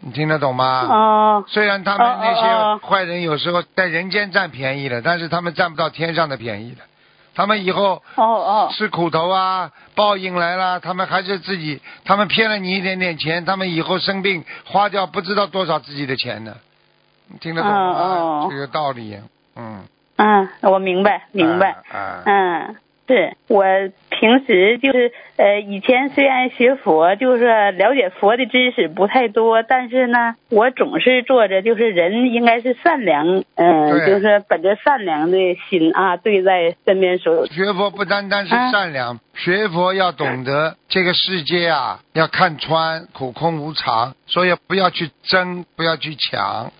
[0.00, 0.86] 你听得懂吗？
[0.88, 1.44] 哦。
[1.46, 6.82] 虽然他们那些坏人有时候在人间占便宜了，但是他们占不到天上的便宜的。
[7.32, 16.54] 他们以后哦哦吃苦头啊，报应来了，他们还是自己，他们骗了你一点点钱，他们以后生病花掉不知道多少自己的钱呢，
[17.28, 19.16] 你听得懂这个道理，
[19.54, 19.84] 嗯，
[20.16, 21.70] 嗯，我明白明白。
[21.92, 22.76] 啊，啊嗯，
[23.10, 23.64] 是我
[24.08, 35.36] 平时就是呃，以前虽然学佛，就是了解佛的知识不太多，但是呢，我总是做着就是人应该是善良，嗯、对就是本着善良的
[35.68, 37.46] 心啊，对待身边所有。
[37.46, 46.70] 学佛不单单是啊善良，学佛要懂得这个世界啊，要看穿苦空无常，所以不要去争，不要去抢，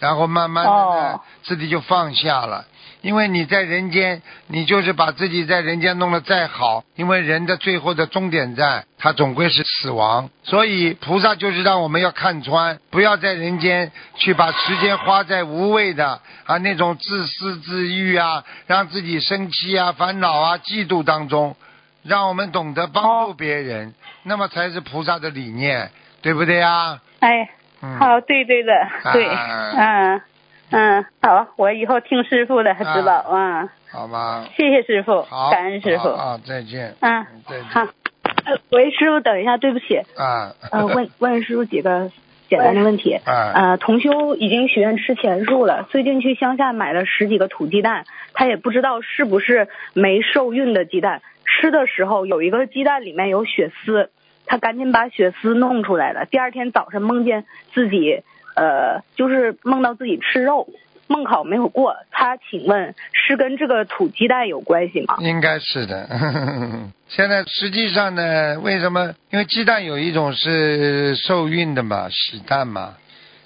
[0.00, 2.66] 然后慢慢的呢，哦自己就放下了。
[3.00, 10.28] 因为你在人间，你就是把自己在人间弄得再好，因为人的最后的终点站，他总归是死亡。
[10.42, 21.54] 所以菩萨就是让我们要看穿，不要在人间去把时间花在无谓的啊那种自私自欲啊，让自己生气啊、烦恼啊、嫉妒当中，
[22.02, 27.00] 让我们懂得帮助别人，那么才是菩萨的理念，对不对啊？
[27.20, 27.48] 哎，
[27.80, 28.72] 嗯，好，对对的，
[29.12, 30.20] 对，啊
[30.70, 37.64] 嗯嗯，好，我以后听师傅的指导啊，好吧，谢谢师傅，，感恩师傅，啊，再见，嗯，再见。
[37.64, 42.10] 好，呃，喂，师傅，等一下，对不起，啊，呃，问问师傅几个
[42.48, 43.14] 简单的问题。
[43.24, 48.04] 啊，呃，同修已经许愿吃全素了，最近去乡下买了十几个土鸡蛋，
[48.34, 51.22] 他也不知道是不是没受孕的鸡蛋。
[51.44, 54.10] 吃的时候有一个鸡蛋里面有血丝，
[54.46, 56.26] 他赶紧把血丝弄出来了。
[56.26, 58.22] 第二天早上梦见自己，
[58.58, 60.68] 呃，就是梦到自己吃肉，
[61.06, 61.94] 梦考没有过。
[62.10, 65.16] 他请问是跟这个土鸡蛋有关系吗？
[65.20, 66.08] 应该是的。
[67.08, 69.14] 现在实际上呢，为什么？
[69.30, 72.94] 因为鸡蛋有一种是受孕的嘛，喜蛋嘛，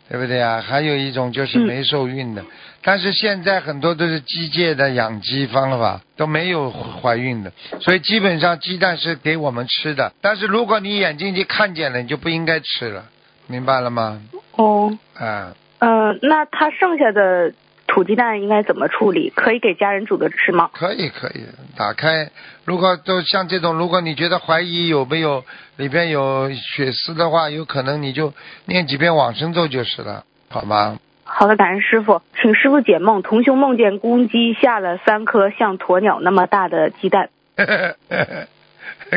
[0.09, 0.63] 对不对啊？
[0.67, 2.43] 还有一种就是没受孕的。
[2.85, 10.13] 但是现在很多都是机械的养鸡方法，都没有怀孕的，所以基本上鸡蛋是给我们吃的。
[10.21, 13.05] 但是如果你眼睛去看见了，你就不应该吃了，
[13.47, 14.21] 明白了吗？
[14.57, 17.53] 哦，嗯，呃，那他剩下的
[17.87, 19.31] 土鸡蛋应该怎么处理？
[19.35, 20.71] 可以给家人煮着吃吗？
[20.73, 21.45] 可以可以，
[21.77, 22.31] 打开。
[22.65, 25.45] 如果都像这种，如果你觉得怀疑有没有
[25.77, 28.33] 里边有血丝的话，有可能你就
[28.67, 30.99] 念几遍往生咒就是了，好吗？
[31.25, 33.23] 好的，感恩师傅，请师傅解梦。
[33.23, 37.31] 同修梦见公鸡下了三颗像鸵鸟那么大的鸡蛋，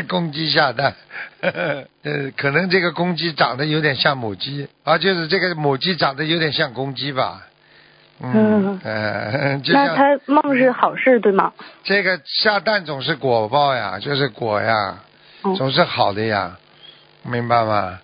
[0.08, 0.94] 公鸡下蛋，
[1.40, 1.84] 呃，
[2.36, 7.42] 可能这个公鸡长得有点像母鸡，啊，就是这个母鸡长得有点像公鸡吧。
[8.20, 11.52] 嗯，呃， 就那像他梦是好事对吗？
[11.84, 14.98] 这个下蛋总是果报呀，就是果呀，
[15.44, 16.56] 嗯总是好的呀，
[17.22, 18.00] 明白吗？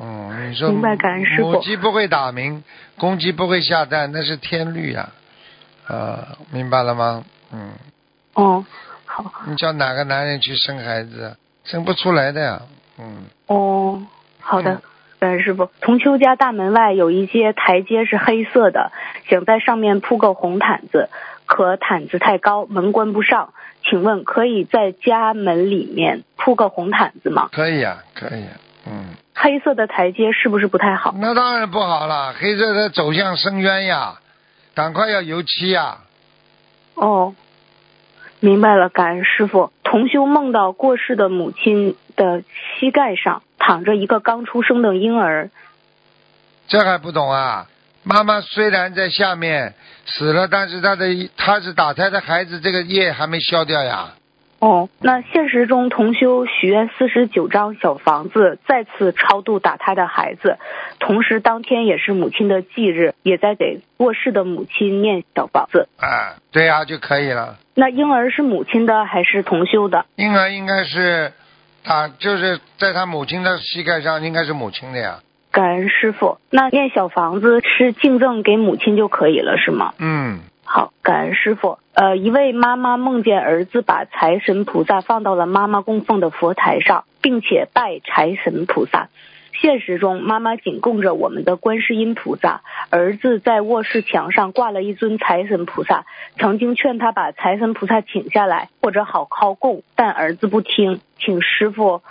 [0.00, 2.64] 嗯，你说明白感恩师母鸡不会打鸣，
[2.98, 5.10] 公鸡不会下蛋，那是天律呀，
[5.86, 7.24] 啊，明白了吗？
[7.52, 7.72] 嗯，
[8.34, 8.64] 哦，
[9.22, 11.36] 好，你叫哪个男人去生孩子啊？
[11.64, 12.62] 生不出来的呀，
[12.98, 14.02] 嗯，哦，
[14.40, 14.82] 好的
[15.20, 15.40] 嗯。
[15.40, 18.92] 师傅，同修家大门外有一些台阶是黑色的，
[19.28, 21.08] 想在上面铺个红毯子，
[21.46, 23.54] 可毯子太高，门关不上。
[23.88, 27.48] 请问可以在家门里面铺个红毯子吗？
[27.52, 28.48] 可以啊、可以、呀，
[28.86, 31.14] 嗯，黑色的台阶是不是不太好？
[31.18, 34.16] 那当然不好了，黑色的走向深渊呀，
[34.74, 35.98] 赶快要油漆呀，
[36.94, 37.34] 哦，
[38.44, 39.72] 明白了，感恩师傅。
[39.82, 42.42] 同修梦到过世的母亲的
[42.78, 45.48] 膝盖上躺着一个刚出生的婴儿，
[46.68, 47.66] 这还不懂啊？
[48.02, 49.72] 妈妈虽然在下面
[50.04, 51.06] 死了，但是她的
[51.38, 54.12] 她是打胎的孩子，这个业还没消掉呀。
[54.64, 60.56] 哦，那现实中同修许愿四十九张小房子，再次超度打胎的孩子，
[60.98, 65.86] 同时当天也是母亲的忌日，也在给过世的母亲念小房子。
[65.98, 67.58] 啊，对呀、就可以了。
[67.74, 70.06] 那婴儿是母亲的还是同修的？
[70.16, 71.32] 婴儿应该是
[71.84, 75.18] 啊，就是在他母亲的膝盖上，应该是母亲的呀。
[75.52, 76.38] 感恩师傅。
[76.48, 79.92] 那念小房子是敬赠给母亲就可以了，是吗？
[79.98, 80.40] 嗯，
[80.76, 81.78] 好，感恩师傅。
[81.92, 89.08] 呃，一位妈妈梦见儿子把财神菩萨放到了妈妈供奉的佛台上，并且拜财神菩萨。
[89.52, 96.06] 现实中，妈妈仅供着我们的观世音菩萨，儿子在卧室墙上挂了一尊财神菩萨。
[96.40, 102.02] 曾经劝他把财神菩萨请下来，或者好好供，但儿子不听，请师傅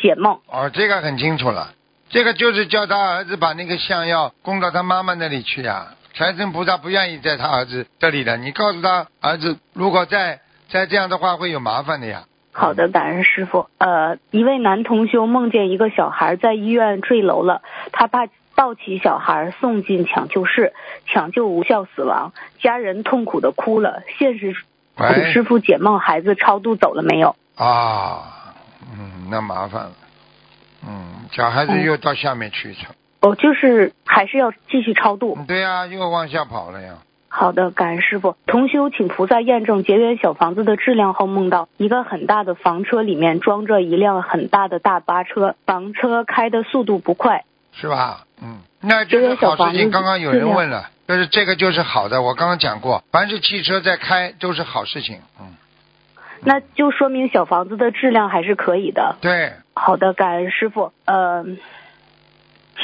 [0.00, 0.40] 解梦。
[0.48, 1.72] 哦，这个很清楚了。
[2.10, 12.24] 这个就是叫他儿子把那个香药供到他妈妈那里去呀、财神菩萨不愿意在他儿子这里的，你告诉他儿子，如果再再这样的话会有麻烦的呀。
[12.50, 13.70] 好的，感恩师傅。
[13.78, 18.26] 呃，一位男同修梦见一个小孩在医院坠楼了，他爸
[18.56, 20.72] 抱起小孩送进抢救室，
[21.06, 24.02] 抢救无效死亡，家人痛苦的哭了。
[24.18, 24.56] 现实
[24.96, 27.36] 请师傅解梦，孩子超度走了没有？
[27.54, 28.56] 啊，
[28.92, 29.92] 嗯，那麻烦了，
[30.84, 32.86] 嗯，小孩子嗯又到下面去一层，
[33.20, 35.38] 哦，就是还是要继续超度。
[35.46, 36.98] 对呀、又往下跑了呀。
[37.30, 38.36] 好的，感恩师傅。
[38.46, 47.44] 同修请菩萨验证结缘小房子的质量后，梦到一个很大的房车里面装着一辆很大的大巴车，房车开的速度不快。
[47.72, 48.24] 是吧？
[48.42, 49.90] 嗯，那这个好事情。
[49.90, 52.22] 刚刚有人问了，就是这个就是好的。
[52.22, 55.20] 我刚刚讲过，凡是汽车在开都是好事情。
[55.38, 55.54] 嗯，
[56.42, 59.16] 那就说明小房子的质量还是可以的。
[59.20, 60.92] 对，好的，感恩师傅。
[61.04, 61.44] 呃，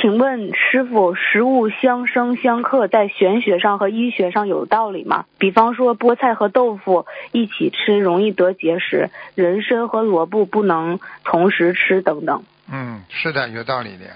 [0.04, 5.24] 请问师傅，食物相生相克在玄学上和医学上有道理吗？
[5.38, 12.42] 比方说菠菜和豆腐一起吃容易得结石，人参和萝卜不能同时吃等等。
[12.70, 14.10] 嗯，是的，有道理的呀。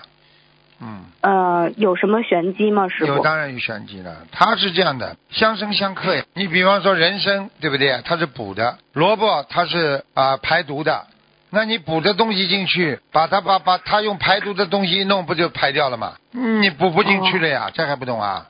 [0.83, 3.15] 嗯，呃，有什么玄机吗，师傅？
[3.15, 4.27] 有当然有玄机了。
[4.31, 6.23] 它是这样的，相生相克呀。
[6.35, 7.99] 你比方说人参，对不对？
[8.05, 11.07] 它是补的，萝卜它是啊、排毒的。
[11.51, 16.15] 那你补的东西进去，把它把把它用排毒的东西一弄，不就排掉了吗？
[16.33, 18.47] 嗯你补不进去了呀，这还不懂啊？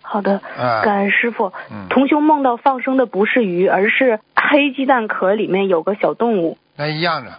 [0.00, 1.52] 好的，啊感恩师傅。
[1.70, 6.56] 嗯同修梦到放生的不是鱼，而是黑鸡蛋壳里面有个小动物。
[6.76, 7.32] 那一样的，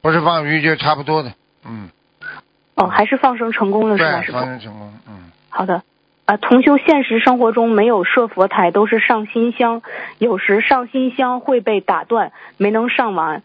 [0.00, 1.32] 不是放鱼就差不多的。
[1.66, 1.90] 嗯，
[2.76, 4.46] 哦，还是放生成功了是吧，对，师傅放？
[4.46, 4.94] 生成功。
[5.06, 5.82] 嗯，好的。
[6.24, 9.82] 啊，同修现实生活中没有设佛台，都是上新香，
[10.16, 13.42] 有时上新香会被打断，没能上完。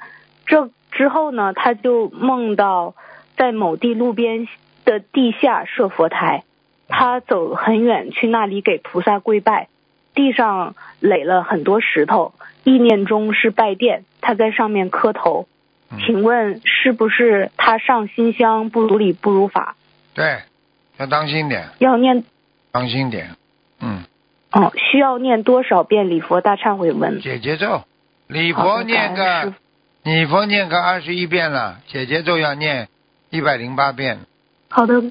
[0.50, 2.96] 这之后呢，他就梦到
[3.38, 4.48] 在某地路边
[4.84, 6.44] 的地下设佛台，
[6.88, 9.70] 他走很远去那里给菩萨跪拜，
[10.16, 12.34] 地上垒了很多石头，
[12.64, 15.48] 意念中是拜殿，他在上面磕头。
[15.92, 19.76] 嗯请问是不是他上新香不如理不如法？
[20.14, 20.40] 对，
[20.98, 22.24] 要当心点，要念
[22.72, 23.32] 当心点。
[23.82, 24.04] 嗯，
[24.52, 27.20] 哦，需要念多少遍礼佛大忏悔文？
[27.22, 27.86] 解节奏，
[28.28, 29.54] 礼佛念个
[30.10, 32.88] 感恩师傅礼佛念个二十一遍了，解节奏要念
[33.30, 34.20] 一百零八遍。
[34.70, 35.04] 好的，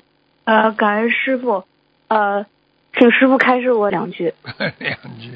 [0.45, 1.65] 呃，感恩师傅，
[2.09, 2.47] 呃，
[2.95, 4.35] 请师傅开示我两句，
[4.79, 5.31] 两句，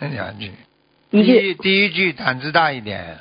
[0.00, 0.52] 两句。
[1.10, 3.18] 一句第一句胆子大一点，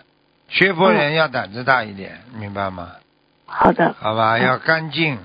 [0.48, 2.92] 学佛人要胆子大一点，明白吗？
[3.46, 5.18] 好的，好吧，嗯要干净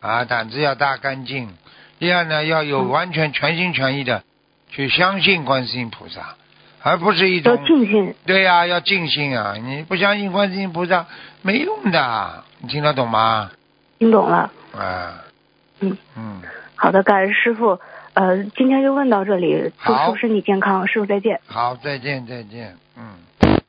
[0.00, 1.54] 啊，胆子要大干净。
[2.00, 4.24] 第二呢，要有嗯完全全心全意的
[4.68, 6.34] 去相信观世音菩萨，
[6.82, 8.14] 而不是一种要种静心。
[8.26, 9.54] 对呀、要尽心啊！
[9.62, 11.06] 你不相信观世音菩萨
[11.42, 13.50] 没用的，你听得懂吗？
[13.98, 14.50] 听懂了。
[14.76, 15.24] 啊，
[15.80, 16.42] 嗯嗯，
[16.76, 17.78] 好的，感恩师傅。
[18.14, 21.40] 呃，今天就问到这里，祝好师傅身体健康，师傅再见。
[21.46, 23.60] 好，再见再见，嗯，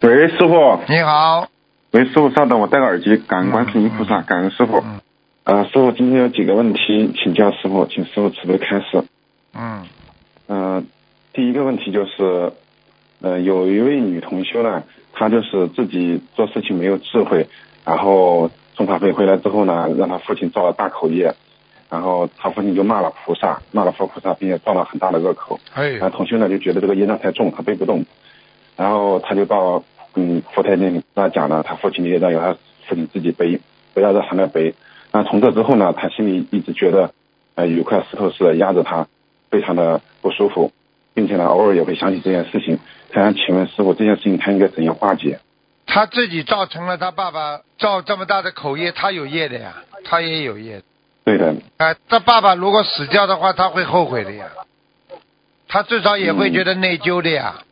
[0.00, 0.80] 喂，师傅。
[0.88, 1.48] 你好。
[1.90, 3.16] 喂，师傅，稍等，我戴个耳机。
[3.16, 4.78] 感恩观世音菩萨，感恩师傅。
[4.78, 5.00] 嗯
[5.44, 9.04] 呃，师傅，今天有几个问题请教师傅，请师傅慈悲开示。
[9.52, 9.86] 嗯
[10.48, 10.86] 嗯、
[11.34, 12.52] 第一个问题就是，
[13.20, 17.48] 呃，有一位女同修呢，她就是自己做事情没有智慧，
[17.84, 21.34] 然后送法会回来之后呢，让她父亲造了大口业，
[21.90, 25.58] 然后她父亲就骂了菩萨，骂了佛菩萨，并且造了很大的恶口。
[25.72, 28.04] 哎然后同修呢就觉得这个业障太重，她背不动，
[28.76, 29.82] 然后她就到
[30.14, 33.58] 嗯佛台那里跟他讲了，他父亲的业障由他父亲自己背，
[33.92, 34.72] 不要让他来背。
[35.10, 37.12] 那从这之后呢，他心里一直觉得，
[37.56, 39.08] 呃，有块石头似的压着他，
[39.50, 40.70] 非常的不舒服，
[41.14, 42.78] 并且呢，偶尔也会想起这件事情。
[43.10, 45.38] 他想请问师傅，这件事情他应该怎样化解？
[45.86, 49.74] 他自己造成了他爸爸造这么大的口业，他有业的呀，
[50.04, 50.82] 他也有业。
[51.24, 54.46] 对的，啊、他爸爸如果死掉的话，他会后悔的呀，
[55.68, 57.62] 他至少也会觉得内疚的呀。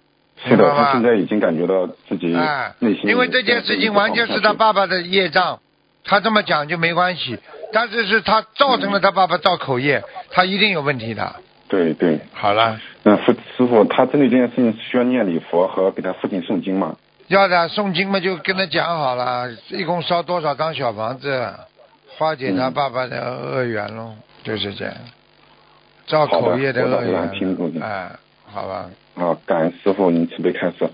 [0.45, 5.61] 是的，他现在已经感觉到自己哎，内心、因为这件事情完全是他爸爸的业障，
[6.05, 7.39] 他这么讲就没关系。
[7.73, 11.37] 但是是他造成了他爸爸造口业，他一定有问题的。
[11.73, 12.21] 对对。
[12.35, 16.97] 好了，那父师傅，他针对这件事情需要念礼佛和给他父亲诵经吗？
[17.29, 21.49] 要的诵经嘛，就跟他讲好了，一共烧多少张小房子，
[22.19, 24.13] 化解他爸爸的恶缘喽，
[24.45, 24.95] 就是这样。
[26.07, 27.31] 造口业的恶缘，
[27.81, 28.11] 哎，
[28.45, 28.91] 好吧。
[29.15, 30.91] 啊，感恩师傅您慈悲开示。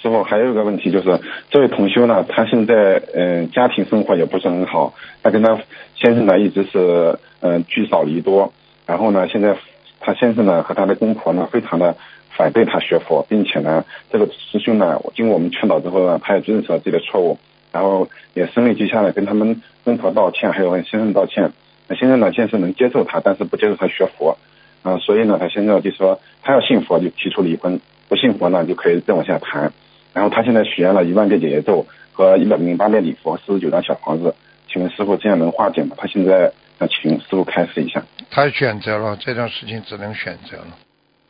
[0.00, 5.58] 师傅还有一个问题就是，这位同修呢，他现在嗯、呃家庭生活也不是很好，他跟他
[5.96, 8.52] 先生呢一直是嗯、呃聚少离多，
[8.86, 9.56] 然后呢现在
[10.02, 11.96] 他先生呢和他的公婆呢非常的
[12.36, 17.38] 反对他学佛，并且呢这个师兄呢经过我们劝导之后呢，他也认识了自己的错误，
[17.72, 21.52] 然后也声泪俱下的跟他们公婆道歉，还有跟先生道歉。
[21.88, 24.36] 那先生呢现在是能接受他，但是不接受他学佛。
[24.82, 29.72] 啊、所以呢，他现在就说他要信佛就提出离婚，不信佛呢就可以再往下谈。
[30.12, 34.34] 然后他现在许愿了一万遍解结咒和一百零八遍礼佛，四十九张小房子。
[34.66, 35.94] 请问师傅这样能化解吗？
[35.96, 36.52] 他现在
[36.86, 38.02] 想请师傅开始一下。
[38.30, 40.78] 他选择了这种事情，只能选择了，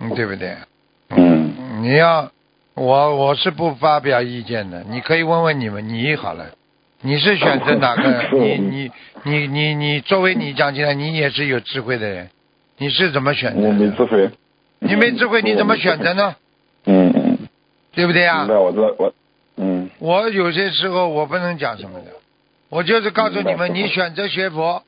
[0.00, 0.56] 嗯，对不对？
[1.10, 2.30] 嗯，你要
[2.74, 6.46] 我我是不发表意见的，你可以问问你们你好了，
[7.02, 8.28] 你是选择哪个？
[8.38, 8.90] 你你
[9.24, 12.30] 你你你作为你讲起来，你也是有智慧的人，
[12.78, 13.68] 你是怎么选择？
[13.68, 14.30] 我没智慧。
[14.78, 16.34] 你没智慧，你怎么选择呢？
[16.86, 17.38] 嗯嗯。
[17.94, 18.46] 对不对啊？
[18.48, 19.14] 我知道我。
[19.56, 19.90] 嗯。
[19.98, 22.06] 我有些时候我不能讲什么的，
[22.68, 24.82] 我就是告诉你们，你选择学佛，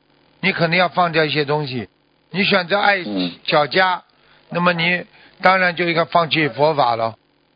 [0.44, 1.88] 你肯定要放掉一些东西；
[2.30, 3.02] 你选择爱
[3.46, 4.02] 小家，
[4.50, 5.02] 那么你
[5.40, 7.14] 当然就应该放弃佛法了。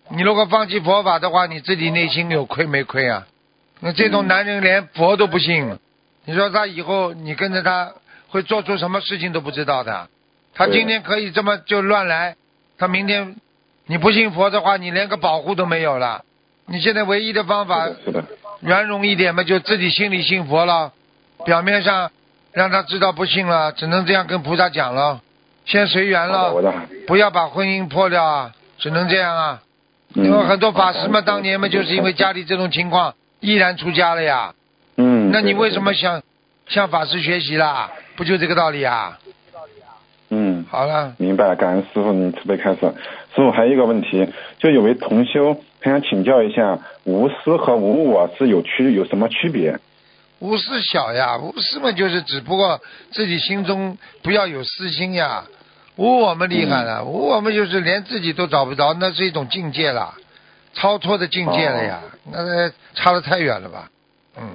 [0.09, 3.27] 你如果放弃佛法的话，你自己内心有亏没亏啊？
[3.81, 5.79] 那这种男人连佛都不信，
[6.25, 7.93] 你说他以后你跟着他
[8.29, 10.09] 会做出什么事情都不知道的。
[10.55, 12.37] 他今天可以这么就乱来，
[12.79, 13.37] 他明天
[13.85, 16.25] 你不信佛的话，你连个保护都没有了。
[16.65, 17.87] 你现在唯一的方法，
[18.61, 20.95] 圆融一点嘛，就自己心里信佛了，
[21.45, 22.11] 表面上
[22.53, 25.21] 让他知道不信了，只能这样跟菩萨讲了，
[25.65, 26.55] 先随缘了，
[27.07, 29.63] 不要把婚姻破掉啊，只能这样啊。
[30.15, 34.55] 因为很多法师嘛，当年嘛，就是因为家里这种情况，毅然出家了呀。
[34.97, 35.31] 嗯。
[35.31, 36.23] 那你为什么想
[36.67, 37.91] 向法师学习啦？
[38.17, 39.19] 不就这个道理啊？
[40.31, 40.65] 嗯。
[40.71, 41.13] 好了。
[41.19, 42.81] 明白了，感恩师傅，你慈悲开示。
[42.81, 44.27] 师傅还有一个问题，
[44.59, 49.79] 就有位同修，他想请教一下，无私和无我是有区有什么区别？
[50.41, 52.81] 无私小呀，无私嘛，就是只不过
[53.13, 55.45] 自己心中不要有私心呀。
[55.97, 60.15] 无我们厉害了，无我们就是连自己都找不着，那是一种境界了，
[60.75, 63.91] 超脱的境界了呀，那差的太远了吧？
[64.39, 64.49] 嗯。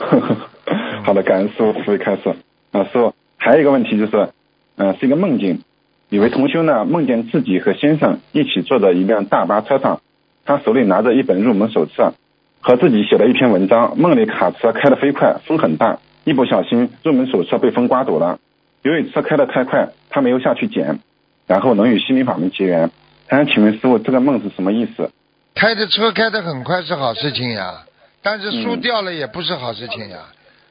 [1.04, 2.34] 好的，感恩师傅慈悲开示。
[2.72, 4.30] 啊，师傅还有一个问题就是，
[4.76, 5.62] 嗯，是一个梦境，
[6.08, 10.00] 有位同修呢梦见自己和先生一起坐在一辆大巴车上，
[10.44, 12.14] 他手里拿着一本入门手册，
[12.60, 13.98] 和自己写了一篇文章。
[13.98, 18.38] 梦里卡车开得飞快，风很大，一不小心入门手册被风刮走了。
[18.82, 21.00] 由于车开得太快，他没有下去捡，
[21.46, 22.90] 然后能与心灵法门结缘。
[23.28, 25.10] 他想请问师傅，这个梦是什么意思？
[25.54, 27.84] 开的车开得很快是好事情呀，
[28.22, 30.18] 但是输掉了也不是好事情呀，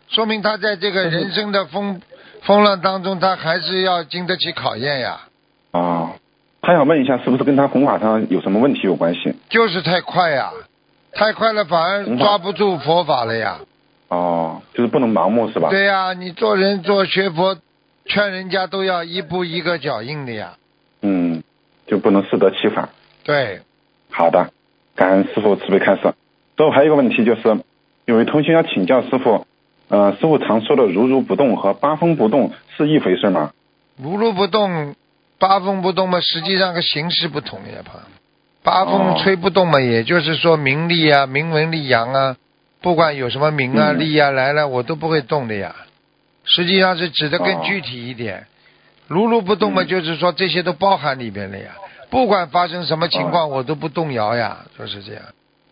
[0.08, 2.02] 说明他在这个人生的风
[2.44, 5.20] 风浪当中，他还是要经得起考验呀。
[5.72, 6.12] 啊，
[6.62, 9.36] 他想问一下，是不是跟他弘法上有什么问题有关系？
[9.50, 10.50] 就是太快呀，
[11.20, 13.60] 太快了反而抓不住佛法了呀。
[14.08, 15.70] 哦，就是不能盲目是吧？
[15.70, 17.58] 对呀，你做人做学佛。
[18.06, 20.54] 劝人家都要一步一个脚印的呀，
[21.04, 21.44] 嗯，
[21.86, 22.90] 就不能适得其反。
[23.24, 23.62] 对，
[24.10, 24.50] 好的，
[24.96, 26.16] 感恩师傅慈悲开示。
[26.58, 27.60] 最后还有一个问题就是，
[28.06, 29.46] 有位同学要请教师傅，
[29.90, 33.52] 呃，师傅常说的如如不动和八风不动是一回事吗？
[34.02, 34.96] 如如不动，
[35.38, 38.08] 八风不动嘛，实际上个形式不同呀，朋友。
[38.70, 42.36] 八风吹不动嘛，也就是说名利啊、名闻利养啊，
[42.82, 45.76] 不管有什么名啊、利啊来了，我都不会动的呀。
[46.46, 48.46] 实际上是指的更具体一点，
[49.08, 51.72] 如如不动嘛，就是说这些都包含里边了呀。
[52.12, 55.24] 不管发生什么情况，我都不动摇呀，就是这样。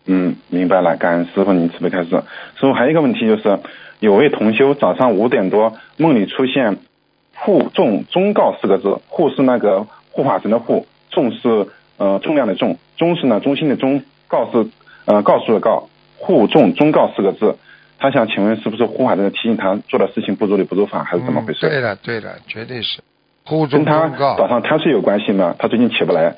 [0.06, 2.10] 嗯，明白了，感恩师傅您慈悲开示。
[2.10, 3.60] 师傅还有一个问题就是，
[4.00, 6.78] 有位同修早上五点多梦里出现
[7.36, 11.68] “护众忠告”四个字，“护”是那个护法神的“护”，“众”是
[11.98, 14.66] 呃重量的“重”，“中”是呢中心的“忠”，“告”是
[15.04, 17.56] 呃告诉的“告”，“护重忠告”四个字。
[18.00, 21.68] 他想请问，是不是护法在提醒他做的事情不如理不如法，还是怎么回事？
[21.68, 23.00] 对的，对的，绝对是。
[23.44, 25.56] 护重跟他早上贪睡有关系吗？
[25.58, 26.36] 他最近起不来。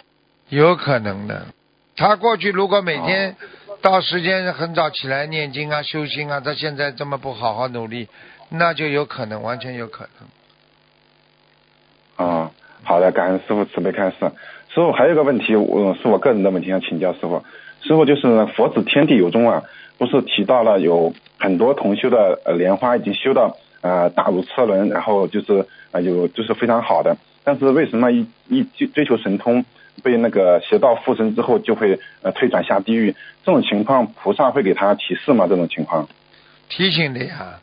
[0.49, 1.47] 有可能的。
[1.97, 3.37] 他过去如果每天
[3.83, 8.09] 到时间很早起来念经啊、修心啊，他现在这么不好好努力，
[8.49, 10.09] 那就有可能，完全有可
[12.17, 12.27] 能。
[12.27, 12.51] 啊，
[12.85, 14.17] 好的，感恩师傅慈悲开示。
[14.73, 17.43] 师傅还有个问题，我是我个人的问题，想请教师傅。
[17.83, 19.63] 师傅就是佛子天地有宗啊。
[19.99, 28.65] 不是提到了有很多同修的呃莲花已经修到呃大如车轮，然后就是啊有就是非常好的，但是为什么一一
[28.95, 29.63] 追求神通
[30.03, 33.15] 被那个邪道附身之后就会呃退转下地狱？
[33.45, 35.47] 这种情况菩萨会给他提示吗？
[35.47, 36.09] 这种情况？
[36.71, 37.61] 提醒的呀，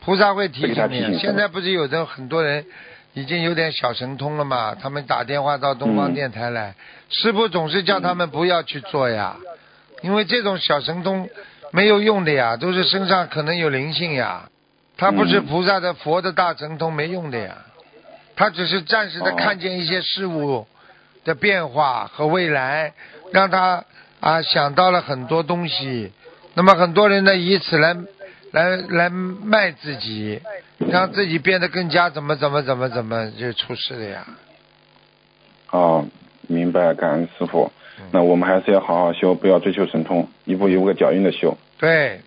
[0.00, 1.18] 菩萨会提醒的。
[1.18, 2.66] 现在不是有的很多人
[3.14, 4.74] 已经有点小神通了嘛？
[4.74, 6.74] 他们打电话到东方电台来，
[7.08, 9.36] 师傅总是叫他们不要去做呀，
[10.02, 11.28] 因为这种小神通。
[11.70, 14.48] 没有用的呀，都是身上可能有灵性呀，
[14.96, 17.56] 他不是菩萨的佛的大神通没用的呀，
[18.36, 20.68] 他只是暂时的看见一些事物
[21.24, 22.92] 的变化和未来，
[23.32, 23.84] 让他
[24.20, 26.12] 啊想到了很多东西，
[26.54, 27.96] 那么很多人呢以此来
[28.54, 30.40] 来来卖自己，
[30.78, 34.24] 让自己变得更加怎么怎么怎么怎么就出事了呀。
[35.72, 36.06] 哦，
[36.46, 37.72] 明白，感恩师傅。
[38.12, 41.58] 那我们还是要好好修，不要追求神通，一步一步个脚印的修。
[41.78, 42.20] 对，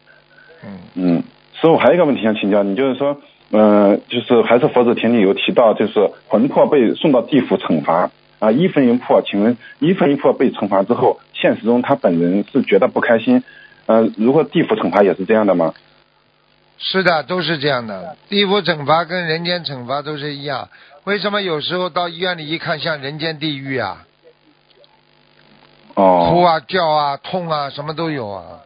[0.66, 1.24] 嗯嗯。
[1.54, 3.22] 师傅还有一个问题想请教你，就是说，
[3.52, 13.44] 嗯，就是还是佛子田里有提到，就是魂魄被送到地府惩罚，啊一分一魄，请问一分一魄被惩罚之后，现实中他本人是觉得不开心，
[13.86, 15.74] 呃，如果地府惩罚也是这样的吗？
[16.80, 18.16] 是的，都是这样的。
[18.30, 20.70] 地府惩罚跟人间惩罚都是一样。
[21.06, 24.06] 为什么有时候到医院里一看像人间地狱啊？
[25.96, 26.30] 哦。
[26.30, 28.60] 哭啊叫啊痛啊什么都有啊，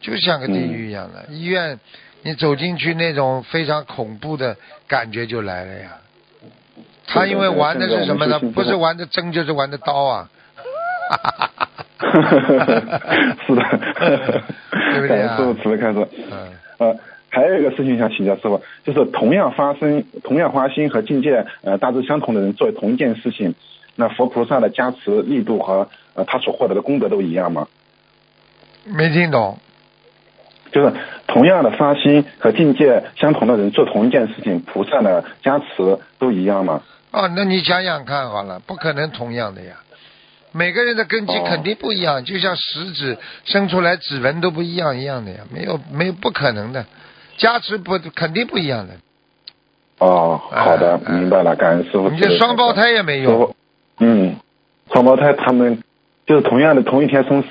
[0.00, 1.24] 就像个地狱一样的。
[1.32, 1.78] 医院
[2.22, 4.56] 你走进去那种非常恐怖的
[4.86, 5.92] 感觉就来了呀。
[7.06, 8.38] 他因为玩的是什么呢？
[8.40, 10.28] 不是玩的针就是玩的刀啊。
[13.46, 13.62] 是的。
[14.92, 15.38] 对不对啊？
[16.78, 16.96] 呃，
[17.30, 23.54] 还有一个事情想请教师傅，就是同样发生、同样花心和境界呃大致相同的人做同一件事情，
[23.94, 27.68] 那佛菩萨的加持力度和呃他所获得的功德都一样吗？
[28.84, 29.58] 没听懂。
[30.72, 30.92] 就是
[31.26, 36.82] 同样的发心和境界相同的人做同一件事情，菩萨的加持都一样吗？
[37.12, 39.76] 哦，那你想想看好了，不可能同样的呀。
[40.56, 46.86] 每个人的根基肯定不一样，就像食指伸出来指纹都不一样一样的呀，没有没有不可能的，
[47.36, 48.94] 加持不肯定不一样的。
[49.98, 52.08] 哦，好的，明白了，感恩师傅。
[52.08, 53.54] 你这双胞胎也没用。
[53.98, 54.36] 嗯，
[54.92, 55.82] 双胞胎他们
[56.26, 57.44] 就是同样的同一天生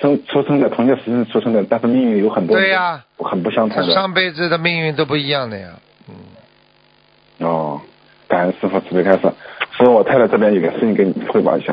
[0.00, 3.92] 生出生的，同一个时辰出生的，但是命运有很多对呀，很不相同的。
[3.92, 5.70] 上辈子的命运都不一样的呀。
[6.08, 7.46] 嗯。
[7.46, 7.80] 哦，
[8.28, 9.32] 感恩师傅慈悲开示。
[9.76, 11.72] 所以我太太这边有个事情跟你汇报一下。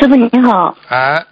[0.00, 0.74] 师傅您好。
[0.88, 1.26] 啊。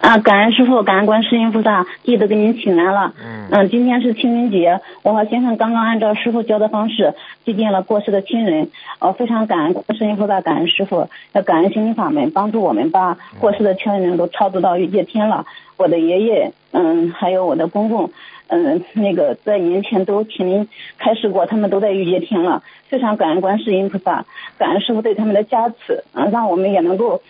[0.00, 3.12] 啊，感恩师傅，感恩观世音菩萨，弟子给您请来了。
[3.22, 3.48] 嗯。
[3.50, 7.14] 嗯，今天是清明节，我和先生刚刚按照师傅教的方式
[7.44, 8.70] 祭奠了过世的亲人。
[9.00, 15.44] 呃，非常感恩观世音菩萨，感恩师傅，要感恩心灵法门，帮助我们把过世的亲人都超度到玉界天了。
[15.76, 18.10] 我的爷爷，嗯，还有我的公公，
[18.46, 22.62] 嗯，那个在年前都请您开示过，他们都在玉界天了。
[22.88, 24.24] 非常感恩观世音菩萨，
[24.56, 27.20] 感恩师傅对他们的加持，嗯，让我们也能够。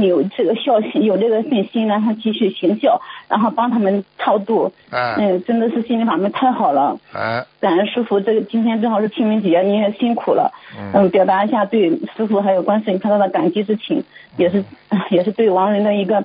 [0.00, 4.72] 有这个孝心，有这个信心，然后继续行孝，然后帮他们超度。
[4.90, 6.98] 嗯，真的是心灵法门太好了。
[7.12, 10.52] 哎，感恩师傅，这个今天正好是清明节，您也辛苦了。
[10.94, 14.04] 嗯，表达一下对师傅还有观世音菩萨的感激之情，
[14.36, 14.64] 也是
[15.10, 16.24] 也是对亡人的一个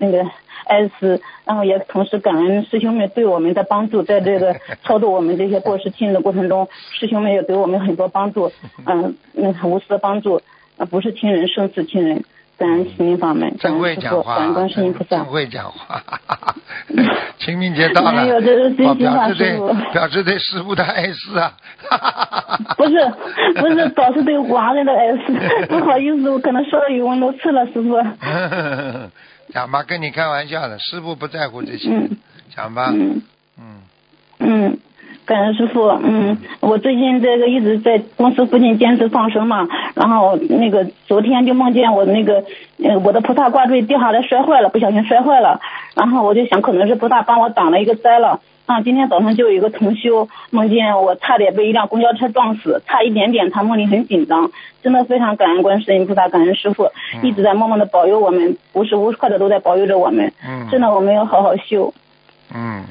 [0.00, 0.26] 那个
[0.66, 8.50] 哀思，然后也同时感恩师兄们对我们的帮助，在这个超度我们这些过世亲人的过程中，师兄们也给我们很多帮助，
[8.84, 10.40] 嗯嗯，无私的帮助。
[10.78, 12.24] 啊，不是亲人，胜似亲人。
[12.56, 16.00] 感恩心灵法门，真会讲话，感恩观世音菩萨，真会讲话。
[17.36, 19.74] 清明节到了，没有，这是真心话，师傅。
[19.92, 21.52] 表示对师傅的爱思啊。
[22.78, 22.94] 不是，
[23.58, 25.66] 不是，表示对亡人的爱思。
[25.66, 28.00] 不好意思，我可能说的语文都次了，师傅。
[29.52, 31.90] 讲吧，跟你开玩笑的，师傅不在乎这些。
[32.54, 32.92] 讲吧。
[32.94, 33.20] 嗯。
[33.58, 33.82] 嗯。
[34.38, 34.78] 嗯。
[35.26, 42.44] 感恩师傅，嗯，我最近这个一直在公司附近坚持放生嘛，然后那个昨天就梦见我那个，
[42.82, 45.60] 呃，我的菩萨挂坠掉下来摔坏了，不小心摔坏了，
[45.94, 54.50] 然后我就想可能是菩萨帮我挡了一个灾了，啊，今天早上就有一个同修梦见我差点被一辆公交车撞死，差一点点，他梦里很紧张，
[54.82, 56.90] 真的非常感恩观世音菩萨，感恩师傅，
[57.22, 61.94] 一直在默默的保佑我们，无时无刻的都在保佑着我们，嗯，真的我们要好好修，
[62.54, 62.84] 嗯，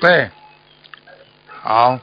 [0.00, 0.28] 对。
[1.68, 1.98] 好，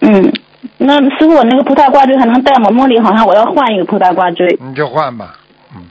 [0.00, 0.32] 嗯，
[0.78, 2.70] 那师傅，我那个葡萄挂坠还能戴吗？
[2.70, 4.58] 梦里好像我要换一个葡萄挂坠。
[4.58, 5.36] 你就换吧，
[5.76, 5.82] 嗯。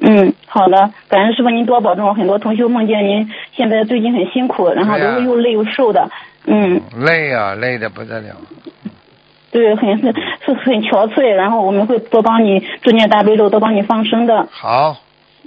[0.00, 2.12] 嗯，好的，感恩师傅您多保重。
[2.16, 6.10] 很多同学梦见您现在最近很辛苦，然后都是又累又瘦的，
[6.46, 6.80] 嗯。
[6.98, 8.34] 累啊，累的不得了。
[9.52, 10.12] 对，很是
[10.44, 14.48] 是很憔悴，然后我们会多帮你助念大悲咒，多帮你放生的。
[14.50, 14.96] 好，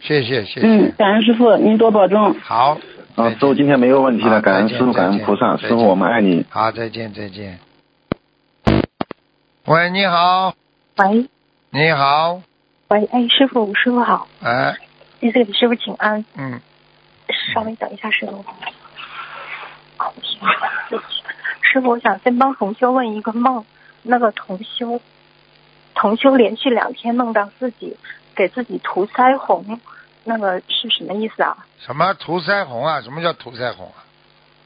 [0.01, 0.66] 谢谢谢谢。
[0.66, 2.34] 嗯，感恩师傅，您多保重。
[2.41, 2.78] 好。
[3.16, 6.43] 啊，师傅今天没有问题了，感恩师傅，感恩菩萨，师傅我们爱你。
[6.49, 7.59] 好，再见再见。
[9.66, 10.55] 喂，你好。
[10.97, 11.30] 喂。
[11.70, 12.41] 你好。
[12.88, 14.28] 喂，哎，师傅，师傅好。
[14.41, 14.76] 哎。
[15.20, 16.26] 弟子给师傅请安。
[16.36, 16.59] 嗯。
[17.53, 18.43] 稍微等一下，师傅。
[21.61, 23.64] 师傅，我想先帮同修问一个梦，
[24.01, 24.99] 那个同修，
[25.93, 27.95] 同修连续两天梦到自己
[28.36, 29.80] 给自己涂腮红。
[30.24, 31.66] 那个是什么意思啊？
[31.80, 33.02] 什么涂腮红啊？
[33.02, 34.04] 什么叫涂腮红啊？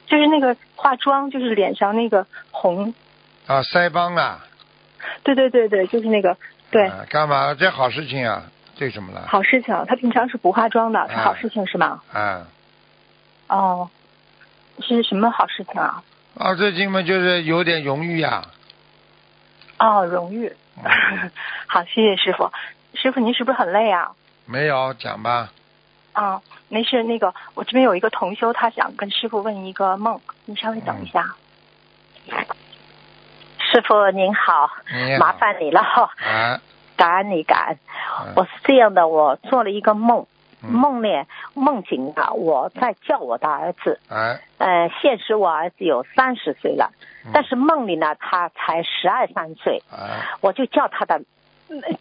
[0.05, 2.93] 就是那个化妆，就是脸上那个红。
[3.45, 4.45] 啊，腮帮啊。
[5.23, 6.37] 对对对对，就是那个
[6.71, 6.91] 对。
[7.09, 7.53] 干嘛？
[7.53, 8.43] 这好事情啊？
[8.75, 9.25] 这什么了？
[9.27, 12.01] 好事情，他平常是不化妆的，是好事情是吗？
[12.13, 12.47] 啊。
[13.47, 13.89] 哦，
[14.81, 16.03] 是什么好事情啊？
[16.37, 18.45] 啊，最近嘛，就是有点荣誉呀。
[19.79, 20.53] 哦，荣誉。
[21.67, 22.51] 好，谢谢师傅。
[22.93, 24.11] 师傅，您是不是很累啊？
[24.47, 25.51] 没有，讲吧。
[26.13, 27.03] 啊，没事。
[27.03, 31.35] 那个，我这边有一个同修，他想跟师傅问一个梦，你稍微等一下。
[32.25, 32.33] 师
[33.59, 34.75] 师傅您好，好。
[35.19, 35.83] 麻烦你了。
[35.83, 36.59] 哈，啊，
[36.95, 37.75] 感恩你感恩。
[37.75, 40.25] 嗯我是这样的，我做了一个梦，
[40.63, 40.71] 嗯。
[40.71, 41.07] 梦呢
[41.53, 46.91] 梦境啊，我在叫我的儿子，哎，呃，现实我儿子有三十岁了，
[47.25, 47.31] 嗯。
[47.33, 51.25] 但是梦里呢他才十二三岁，哎，我就叫他的嗯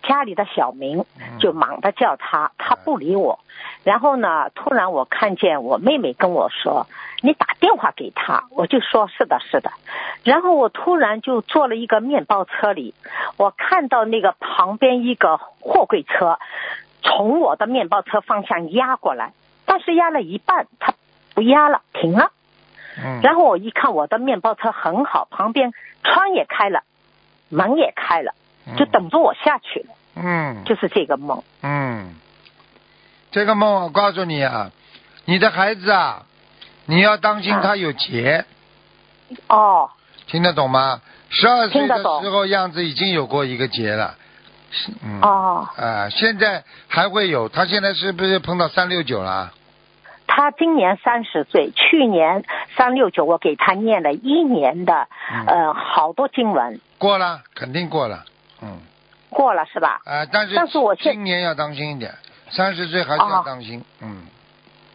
[0.03, 3.39] 家里的小名，嗯就忙着叫他，他不理我。
[3.85, 6.87] 然后呢，突然我看见我妹妹跟我说
[7.23, 9.71] ：“你打电话给他。”我就说：“是的，是的。”
[10.25, 12.95] 然后我突然就坐了一个面包车里，
[13.37, 16.39] 我看到那个旁边一个货柜车
[17.03, 19.33] 从我的面包车方向压过来，
[19.65, 20.95] 但是压了一半，它
[21.35, 22.33] 不压了，停了。
[22.99, 26.83] 嗯，然后我一看，我的面包车很好，旁边窗也开了，
[27.51, 28.35] 门也开了，
[28.77, 29.95] 就等着我下去了。
[30.17, 31.43] 嗯，就是这个梦。
[31.63, 32.15] 嗯，
[33.31, 34.71] 这个梦我告诉你啊，
[35.25, 36.25] 你的孩子啊，
[36.87, 38.45] 你要当心他有劫，
[39.49, 39.91] 哦，
[40.27, 41.01] 听得懂吗？
[41.29, 44.15] 十二岁的时候样子已经有过一个劫了，
[45.05, 49.53] 嗯，哦，啊，现在还会有，他现在是不是碰到三六九了？
[50.29, 52.45] 他今年三十岁，去年
[52.77, 55.47] 三六九，我给他念了一年的，嗯。
[55.47, 56.81] 呃，好多经文。
[56.99, 58.25] 过了，肯定过了，
[58.63, 58.79] 嗯，
[59.31, 60.01] 过了是吧？
[60.05, 62.15] 啊，但是但是我现今年要当心一点，
[62.51, 64.27] 三十岁还是要哦当心，嗯，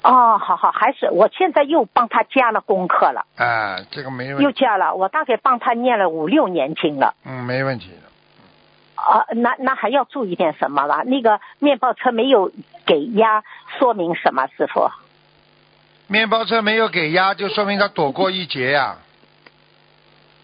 [0.04, 7.14] 哦，好好，还是我现在又帮他加了功课了，啊，这个没问题，又加了，我大概帮他念了五六年经了。
[7.26, 11.04] 嗯，没问题的，啊，那那还要注意点什么吧？
[11.06, 12.52] 那个面包车没有
[12.86, 13.44] 给压，
[13.78, 14.90] 说明什么，师傅？
[16.08, 18.98] 面包车没有给压，就说明他躲过一劫呀、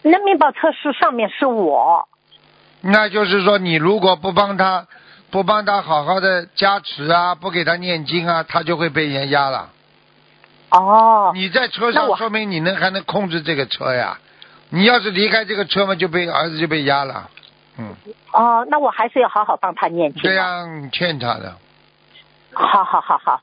[0.02, 2.08] 那面包车是上面是我，
[2.82, 4.88] 那就是说，你如果不帮他，
[5.32, 9.70] 不帮他好好的加持啊，不给他念经啊，他就会被人压了。
[10.70, 14.20] 哦，你在车上，说明你能还能控制这个车呀。
[14.70, 17.30] 你要是离开这个车嘛，就被儿子就被压了。
[17.78, 17.96] 嗯，
[18.34, 20.22] 哦，那我还是要好好帮他念经。
[20.22, 21.56] 这样劝他的。
[22.54, 23.42] 好好好好，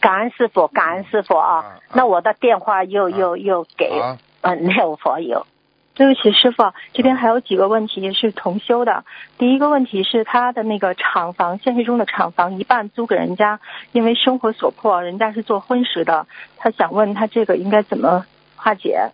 [0.00, 1.78] 感恩师傅，感恩师傅啊。
[1.92, 5.46] 那我的电话又又又给好，嗯六佛友。
[5.94, 9.04] 对不起，师傅，这边还有几个问题是同修的。
[9.38, 13.60] 第一个问题是他的那个厂房，现实中的厂房一半租给人家，
[13.92, 16.26] 因为生活所迫，人家是做婚食的，
[16.56, 18.26] 他想问他这个应该怎么
[18.56, 19.10] 化解？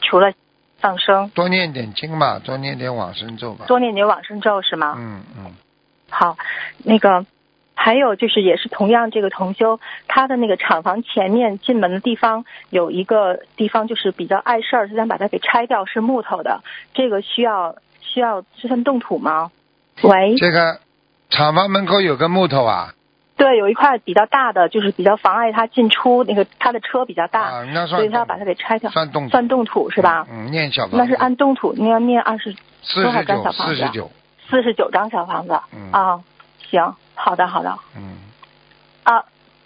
[0.00, 0.32] 除了
[0.78, 3.66] 放生，多念点经嘛，多念点往生咒吧。
[3.68, 4.94] 多念点往生咒是吗？
[4.96, 5.52] 嗯嗯，
[6.08, 6.36] 好，
[6.82, 7.26] 那个
[7.74, 16.62] 还有就是也是同样这个同修，他的那个厂房前面进门的地方有一个地方就是比较碍事儿，是想把它给拆掉，是木头的，
[16.94, 19.50] 这个需要需要这算动土吗？
[20.02, 20.78] 喂，这个
[21.30, 22.94] 厂房门口有个木头啊，
[23.36, 30.26] 对，有一块比较大的，就是比较妨碍他进出，那个他的车比较大，啊，那算所以他要把它给拆掉，算动算动土是吧？
[30.30, 30.96] 嗯，念小房子。
[30.98, 33.66] 那是按动土，你要念二十四多少十九，张小房子啊？
[33.66, 34.10] 四十九。
[34.50, 35.60] 四十九张小房子。
[35.72, 36.20] 嗯啊，
[36.70, 37.78] 行，好的好的。
[37.96, 38.18] 嗯
[39.04, 39.24] 啊。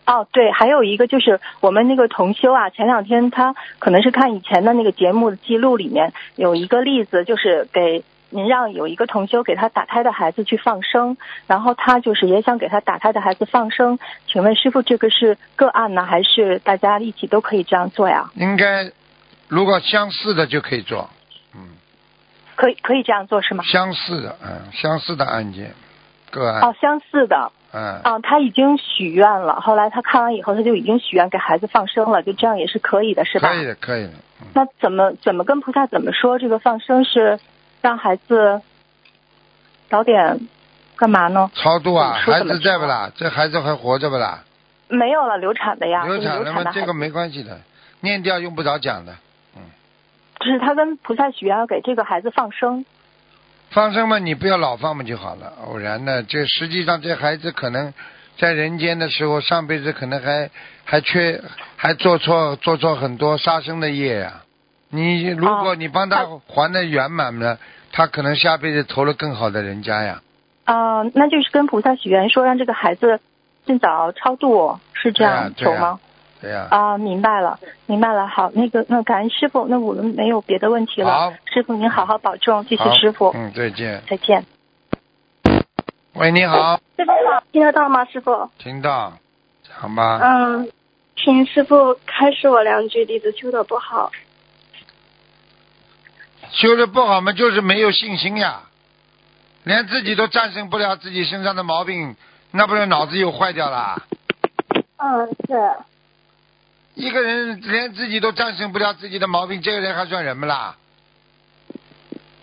[0.09, 11.17] 哦，对，还有一个就是我们那个同修啊，前两天他可能是看以前的那个节目的记录里面有一个例子，就是给您让有一个同修给他打胎的孩子去放生，
[11.49, 13.99] 然后他就是也想给他打胎的孩子放生，
[14.29, 18.31] 请问师傅这个是个案呢，还是大家一起都可以这样做呀？
[18.37, 18.93] 应该
[19.49, 21.11] 如果相似的就可以做，
[21.53, 21.71] 嗯
[22.55, 23.65] 可以可以这样做是吗？
[23.65, 25.75] 相似的，嗯，相似的案件
[26.41, 27.51] 个案，哦，相似的。
[27.73, 33.49] 嗯，啊，他已经许愿了，后来他看完以后，他就已经许愿给孩子放生了，就这样也是可以的，是吧？
[33.49, 34.13] 可以的，可以的。
[34.55, 36.39] 那怎么怎么跟菩萨怎么说？
[36.39, 37.39] 这个放生是
[37.83, 38.63] 让孩子
[39.91, 40.49] 早点
[40.97, 41.51] 干嘛呢？
[41.55, 43.11] 超度啊，孩子在不啦？
[43.15, 44.45] 这孩子还活着不啦？
[44.89, 47.59] 没有了，流产的呀，流产这个没关系的，
[48.01, 49.13] 念掉用不着讲的。
[49.57, 49.63] 嗯
[50.39, 52.85] 就是他跟菩萨许愿要给这个孩子放生。
[53.71, 55.53] 放生嘛，你不要老放嘛就好了。
[55.67, 57.93] 偶然的，这实际上这孩子可能
[58.39, 60.51] 在人间的时候，上辈子可能还
[60.85, 61.41] 还缺，
[61.77, 64.43] 还做错做错很多杀生的业呀、
[64.91, 67.59] 你如果你帮他还的圆满了，
[67.93, 70.23] 他可能下辈子投了更好的人家呀。
[70.65, 73.21] 啊、那就是跟菩萨许愿说让这个孩子
[73.67, 76.01] 尽早超度，是这样求吗？
[76.41, 78.27] 对呀、啊，明白了，明白了。
[78.27, 81.11] 好，那个，那感恩师傅，那我们没有别的问题了。
[81.11, 84.03] 好师傅您好好保重，谢谢师傅，嗯，再见。
[84.09, 84.45] 再见。
[86.13, 88.05] 喂，你好，师傅好，听得到吗？
[88.05, 89.15] 师傅，听到，
[89.67, 90.21] 讲吧。
[90.23, 90.71] 嗯，
[91.17, 94.11] 请师傅开示我两句，弟子修的不好。
[96.51, 98.63] 修的不好嘛，就是没有信心呀，
[99.65, 102.15] 连自己都战胜不了自己身上的毛病，
[102.51, 104.03] 那不是脑子又坏掉了？
[104.99, 105.77] 嗯，是。
[106.97, 110.77] 一个人连自己都战胜不了自己的毛病，这个人还算人不啦？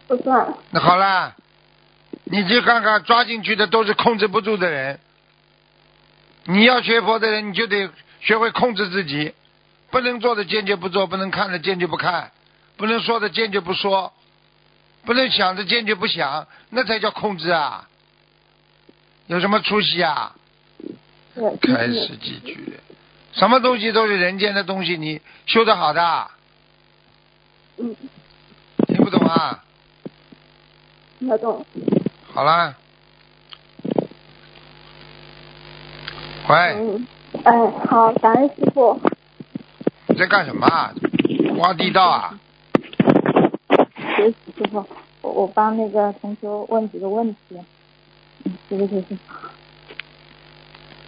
[0.07, 0.53] 不算。
[0.69, 1.35] 那好啦，
[2.25, 4.99] 你去看看，抓进去的都是控制不住的人。
[6.45, 7.89] 你要学佛的人，你就得
[8.21, 9.33] 学会控制自己，
[9.89, 12.31] 不能做的坚决不做，不能看的坚决不看，
[12.77, 14.13] 不能说的坚决不说，
[15.03, 17.87] 不能想的坚决不想，那才叫控制啊！
[19.25, 20.35] 有什么出息啊？
[21.59, 22.79] 开始几句，
[23.33, 26.27] 什么东西都是人间的东西，你修得好的。
[27.77, 27.95] 嗯。
[28.87, 29.63] 听不懂啊？
[31.17, 31.65] 听得懂。
[32.31, 32.75] 好啦。
[36.47, 36.57] 喂。
[36.75, 37.07] 嗯。
[37.43, 39.01] 哎，好，感恩师傅。
[40.07, 40.93] 你在干什么啊？
[41.57, 42.39] 挖地道啊？
[44.15, 44.35] 谢师
[44.71, 44.85] 傅，
[45.21, 47.57] 我我帮那个同学问几个问题。
[48.43, 49.17] 嗯，谢谢谢谢。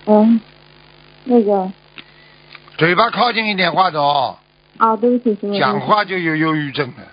[0.06, 0.42] 嗯，
[1.26, 1.72] 那个。
[2.78, 4.38] 嘴巴靠近一点话筒。
[4.78, 5.58] 啊，对不起，师傅。
[5.58, 7.08] 讲话就有忧郁症了。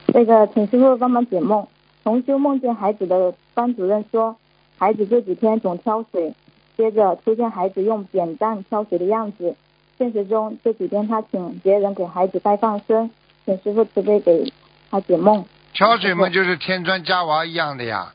[0.07, 1.67] 那个，请师傅帮忙解梦。
[2.05, 4.37] 同修梦见孩子的班主任说，
[4.79, 6.35] 孩子这几天总挑水，
[6.77, 9.57] 接着出现孩子用扁担挑水的样子。
[9.99, 13.11] 现实中这几天他请别人给孩子带放生，
[13.45, 14.53] 请师傅慈悲给
[14.91, 15.45] 他解梦。
[15.73, 18.13] 挑水嘛，就是添砖加瓦一样的呀。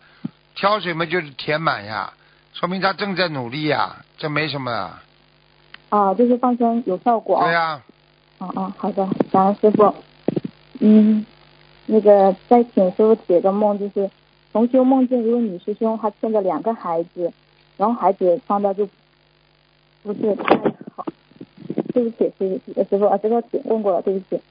[0.55, 2.13] 挑水嘛，就是填满呀，
[2.53, 4.91] 说明他正在努力呀，这没什么。
[5.89, 7.39] 啊，就是放生有效果。
[7.43, 7.83] 对呀。
[8.37, 9.93] 哦哦，好的，感恩师傅。
[10.79, 11.25] 嗯，
[11.87, 14.09] 那个再请师傅解个梦，就是
[14.53, 17.33] 同修梦见一位女师兄，她牵着两个孩子，
[17.75, 18.87] 然后孩子放的就
[20.03, 20.55] 不是太
[20.95, 21.05] 好。
[21.93, 24.41] 对不起，师傅，师傅啊，这个问过了，对不起。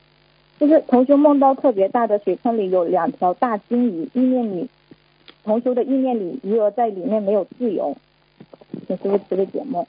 [0.61, 4.68] 就是同修梦到特别大的水坑里有两条大金鱼，意念里
[5.45, 7.97] 同修的意念里鱼儿在里面没有自由，
[8.86, 9.86] 请师傅慈悲解梦。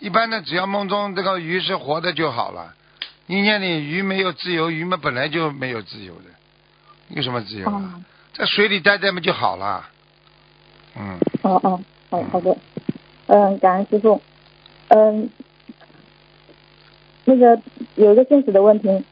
[0.00, 2.74] 一般的，只要梦中这个鱼是活的就好了。
[3.26, 6.24] 意念里鱼没有自由，鱼们本来就没有自由的，
[7.08, 8.00] 有什么自由啊？
[8.34, 9.88] 在水里待待嘛就好了。
[10.96, 11.18] 嗯。
[11.42, 11.80] 哦哦，
[12.10, 12.56] 好好的，
[13.26, 14.20] 嗯，感恩师傅，
[14.88, 15.30] 嗯，
[17.24, 17.60] 那个
[17.94, 19.04] 有一个现实的问题，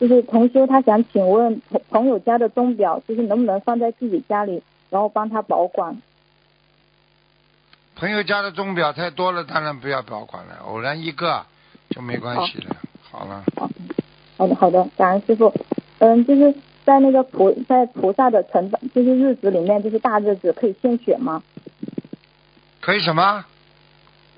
[0.00, 6.00] 就是同修他想请问朋朋友家的钟表，就是能不能放在自己家里，然后帮他保管？
[7.96, 11.44] 朋友家的钟表太多了，当然不要保管了，偶然一个
[11.88, 12.76] 就没关系了。
[13.10, 13.42] 好了。
[14.36, 15.52] 好的好的，感恩师傅。
[15.98, 21.42] 嗯，就是在那个菩在菩萨的成就是日子里面，就是大日子可以献血吗？
[22.82, 23.46] 可以什么？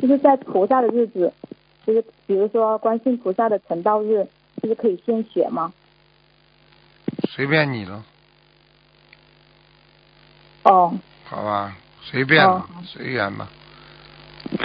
[0.01, 1.33] 就是在菩萨的日子，
[1.85, 4.29] 就是比如说观世菩萨的成道日，
[4.63, 5.73] 就是可以献血吗？
[7.29, 8.05] 随便你了。
[10.63, 10.95] 哦。
[11.25, 11.77] 好吧。
[12.11, 12.47] 随便，
[12.85, 13.49] 随缘嘛。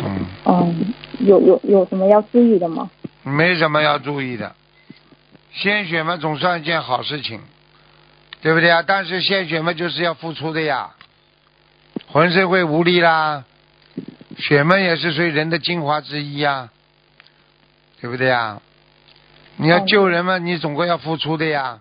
[0.02, 0.26] 嗯。
[0.46, 2.90] 嗯，有有有什么要注意的吗？
[3.24, 4.56] 没什么要注意的，
[5.52, 7.42] 献血嘛总算一件好事情，
[8.42, 8.84] 对不对啊？
[8.86, 10.92] 但是献血嘛就是要付出的呀，
[12.08, 13.46] 浑身会无力啦，
[14.38, 16.70] 血嘛也是属于人的精华之一呀，
[18.02, 18.62] 对不对呀？
[19.56, 21.80] 你要救人嘛，你总归要付出的呀，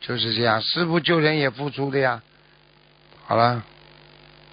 [0.00, 2.22] 就是这样，师傅救人也付出的呀。
[3.26, 3.62] 好了。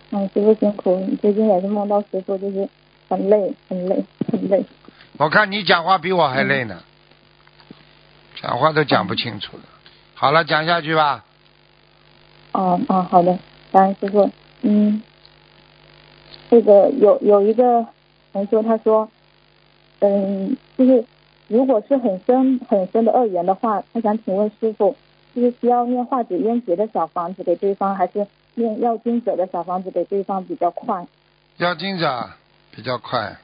[0.09, 2.69] 嗯，师傅辛苦，你最近也是梦到师傅，就是
[3.09, 4.63] 很累，很累，很累。
[5.17, 6.81] 我看你讲话比我还累呢，
[8.41, 9.63] 讲话都讲不清楚了。
[10.13, 11.25] 好了，讲下去吧。
[12.53, 13.37] 哦哦，好的，
[13.73, 14.31] 感恩师傅。
[14.61, 15.01] 嗯，
[16.49, 17.85] 这个有有一个
[18.31, 19.09] 同学他说，
[19.99, 21.03] 嗯，就是
[21.49, 24.95] 如果是很深很深的恶缘的话，他想请问师傅，
[25.35, 28.25] 就是需要念化解冤结的小房子给对方，还是？
[28.57, 31.05] 念要经者的小房子给对方比较快，
[31.57, 32.31] 要经者
[32.71, 33.37] 比较快。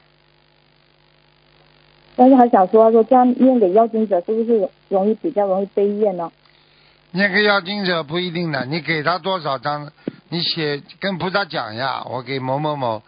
[2.16, 6.32] 但是还想说说这样念给要经者是不是容易比较容易背业呢？
[7.12, 9.92] 念给要经者不一定的，你给他多少张，
[10.30, 13.04] 你写跟菩萨讲呀，我给某某某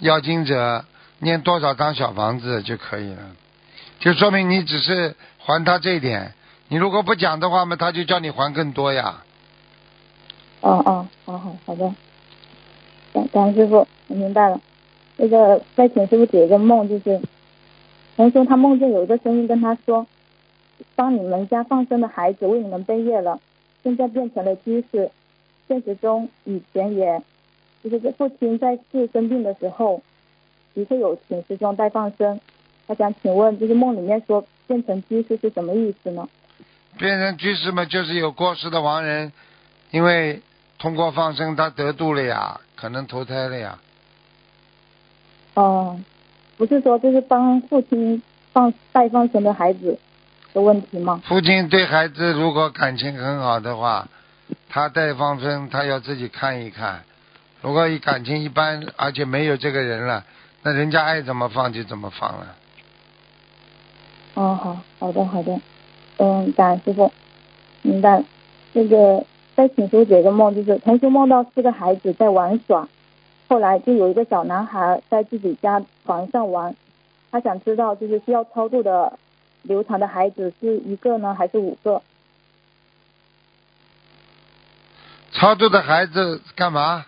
[0.00, 0.84] 要经者
[1.20, 3.22] 念多少张小房子就可以了，
[4.00, 6.34] 就说明你只是还他这一点，
[6.66, 9.22] 你如果不讲的话嘛，他就叫你还更多呀。
[10.66, 11.94] 哦哦，好好好的，
[13.12, 14.60] 感感恩师傅，我明白了。
[15.16, 17.20] 那个再请师傅解一个梦，就是
[18.16, 20.08] 同学他梦见有一个声音跟他说，
[20.96, 23.38] 帮你们家放生的孩子为你们背业了，
[23.84, 25.12] 现在变成了居士。
[25.68, 27.22] 现实中以前也，
[27.84, 30.02] 就是这父亲在世生病的时候，
[30.74, 32.40] 的确有请师兄带放生。
[32.88, 36.28] 他想请问，就是梦里面说变成居士是什么意思呢？
[36.98, 39.32] 变成居士嘛，就是有过世的亡人，
[39.92, 40.42] 因为。
[40.78, 43.78] 通过放生，他得度了呀，可能投胎了呀。
[45.54, 45.98] 哦，
[46.56, 48.22] 不是说就是帮父亲
[48.52, 49.98] 放带放生的孩子，
[50.52, 51.22] 的问题吗？
[51.26, 54.06] 父亲对孩子如果感情很好的话，
[54.68, 57.04] 他带放生，他要自己看一看。
[57.62, 60.24] 如果一感情一般，而且没有这个人了，
[60.62, 62.54] 那人家爱怎么放就怎么放了。
[64.34, 65.58] 哦，好，好的，好的，
[66.18, 67.10] 嗯，感恩师傅，
[67.80, 68.24] 明白了。
[68.74, 69.24] 那个
[69.56, 72.86] 再请师傅解个梦，就是同学梦到四个孩子在玩耍，
[73.48, 76.76] 后来就有一个小男孩在自己家床上玩，
[77.30, 79.18] 他想知道就是需要超度的
[79.62, 82.02] 流产的孩子是一个呢还是五个？
[85.32, 87.06] 超度的孩子干嘛？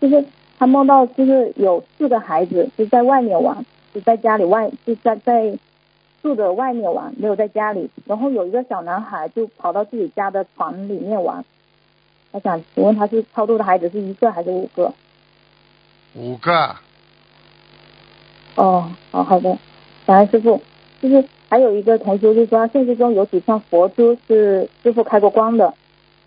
[0.00, 0.24] 就是
[0.58, 5.56] 他梦到就是有四个孩子就在外面玩，就在家里外就在在
[6.22, 7.90] 住的外面玩，没有在家里。
[8.06, 11.44] 然后有一个小男孩就跑到自己家的床里面玩。
[12.32, 14.92] 他想请问他是超度的孩子是一个还是五个？
[16.14, 16.76] 五个。
[18.56, 19.58] 哦，好好的，
[20.06, 20.60] 感恩师傅。
[21.00, 25.74] 就是还有一个同学就说，现实中有几串佛珠是师傅开过光的，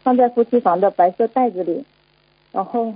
[0.03, 1.83] 放在夫妻房的白色袋子里，
[2.51, 2.93] 然后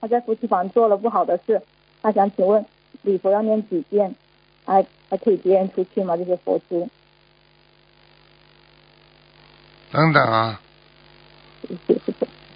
[0.00, 1.62] 他在夫妻房做了不好的事，
[2.02, 2.66] 他想请问
[3.00, 4.14] 礼佛要念几遍，
[4.66, 6.16] 还还可以结缘出去吗？
[6.16, 6.88] 这些佛珠？
[9.92, 10.60] 等等啊，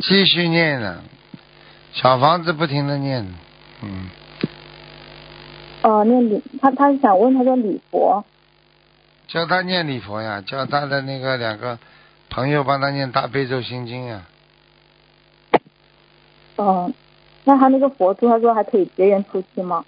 [0.00, 1.02] 继续念呢，
[1.92, 3.26] 小房子不停的念，
[3.82, 4.10] 嗯。
[5.82, 8.24] 哦，念礼，他他想问他说礼佛，
[9.28, 11.78] 教他念礼佛呀，叫他的那个两个
[12.28, 14.26] 朋友帮他念大悲咒心经呀。
[16.56, 16.92] 哦，
[17.44, 19.86] 那他那个佛珠，他说还可以结缘出去吗？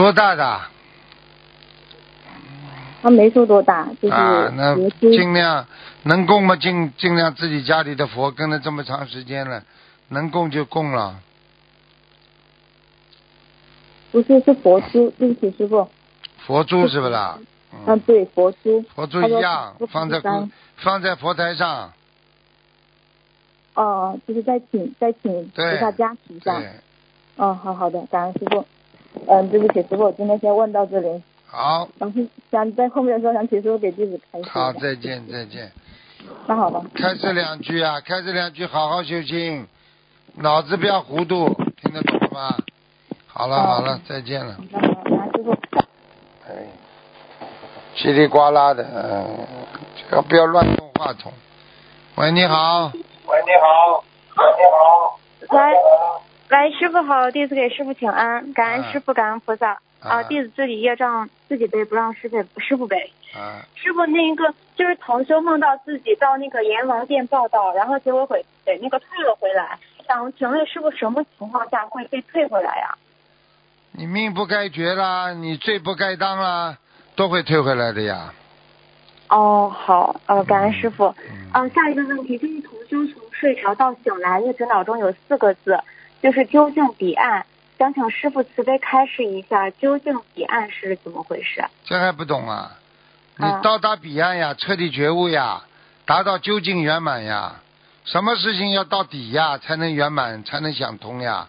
[0.00, 0.60] 多大的？
[3.02, 5.66] 他没说多大，就是啊，那尽量
[6.04, 9.62] 能供嘛，尽尽量自己家里的佛跟了这么长时间了，
[10.08, 11.20] 能供就供了。
[14.10, 15.86] 不是是佛珠，对不起师傅。
[16.46, 17.38] 佛珠是不是啦？
[17.86, 18.82] 嗯，对，佛珠。
[18.94, 21.92] 佛珠一样，放在三放在佛台上。
[23.74, 26.58] 哦，就是在请在请菩对萨加持一下，
[27.36, 28.66] 哦，好好的，感恩师傅。
[29.26, 31.22] 嗯，对不起师傅，我今天先问到这里。
[31.46, 34.48] 好，然后想在后面的时候想请师傅给弟子开示。
[34.48, 35.70] 好，再见，再见。
[36.46, 36.82] 那好吧。
[36.94, 39.66] 开这两句啊，开这两句，好好修心，
[40.36, 41.48] 脑子不要糊涂，
[41.82, 42.56] 听得懂了吗？
[43.26, 44.56] 好了好了，再见了。
[44.70, 45.50] 那师傅。
[46.46, 46.66] 哎，
[47.96, 49.46] 叽里呱啦的，嗯，
[49.96, 51.32] 这个不要乱动话筒。
[52.16, 52.92] 喂，你好。
[53.26, 54.04] 喂，你好。
[54.36, 55.18] 喂，你好。
[55.48, 55.58] 喂，
[56.50, 59.78] 喂，师傅好，弟子给师傅请安，感恩师傅，感恩菩萨。
[60.00, 63.12] 啊，弟子自己业障自己背，不让师傅师傅背。
[63.34, 69.78] 啊，师傅，那一个就是同修梦到自己到那个阎王殿报道，然后结果回给那个退了回来。
[70.08, 72.96] 想请问师傅，什么情况下会被退回来呀？
[73.92, 76.78] 你命不该绝啦，你罪不该当啦，
[77.14, 78.32] 都会退回来的呀。
[79.28, 81.14] 哦，好，呃，感恩师傅。
[81.54, 85.78] 嗯、下一个问题就是同修从睡着到醒来，一直脑中有四个字，
[86.22, 87.46] 就是究竟彼岸。
[87.78, 91.64] 想请师傅慈悲开示一下，究竟彼岸是怎么回事？
[91.84, 92.72] 这还不懂啊？
[93.36, 95.62] 你啊到达彼岸呀，彻底觉悟呀，
[96.04, 97.54] 达到究竟圆满呀。
[98.04, 101.48] 什么事情要到底呀，才能圆满，才能想通呀。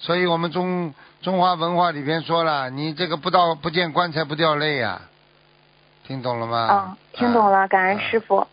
[0.00, 0.92] 所以我们中
[1.22, 5.02] 中华文化里边说了，你这个不到不见棺材不掉泪呀，
[6.04, 6.58] 听懂了吗？
[6.58, 8.44] 啊，听懂了，感恩师傅。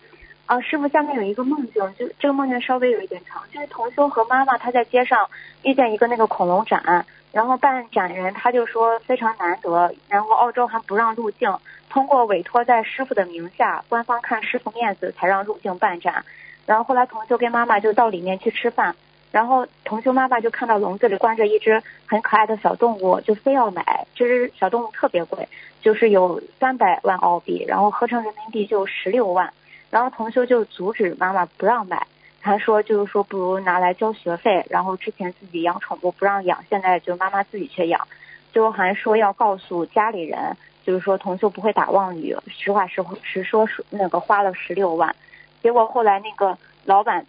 [0.47, 5.29] 啊，师傅，下面有一个梦境，就这个梦境稍微有一点长，就是同修和妈妈他在街上
[5.61, 11.53] 遇见一个那个恐龙展，然后办展人他就说非常难得，然后澳洲还不让入境，
[11.89, 16.23] 通过委托在师傅的名下，官方看师傅面子才让入境办展。
[16.65, 18.95] 然后后来同修跟妈妈就到里面去吃饭，
[19.33, 24.07] 然后同修妈妈就看到笼子里关着一只很可爱的小动物，就非要买。
[24.15, 25.49] 这只小动物特别贵，
[25.81, 29.51] 就是有三百万澳币，然后合成人民币就十六万。
[29.97, 32.05] 然后同修就阻止妈妈不让买，
[32.39, 38.07] 还说就是说不如拿来交学费，然后之前自己养宠物不让养，现在就妈妈自己去养，
[38.53, 45.15] 最后还说要告诉家里人，就是说同修不会打妄语，实话实实说是那个花了十六万，
[45.63, 47.25] 结果后来那个老板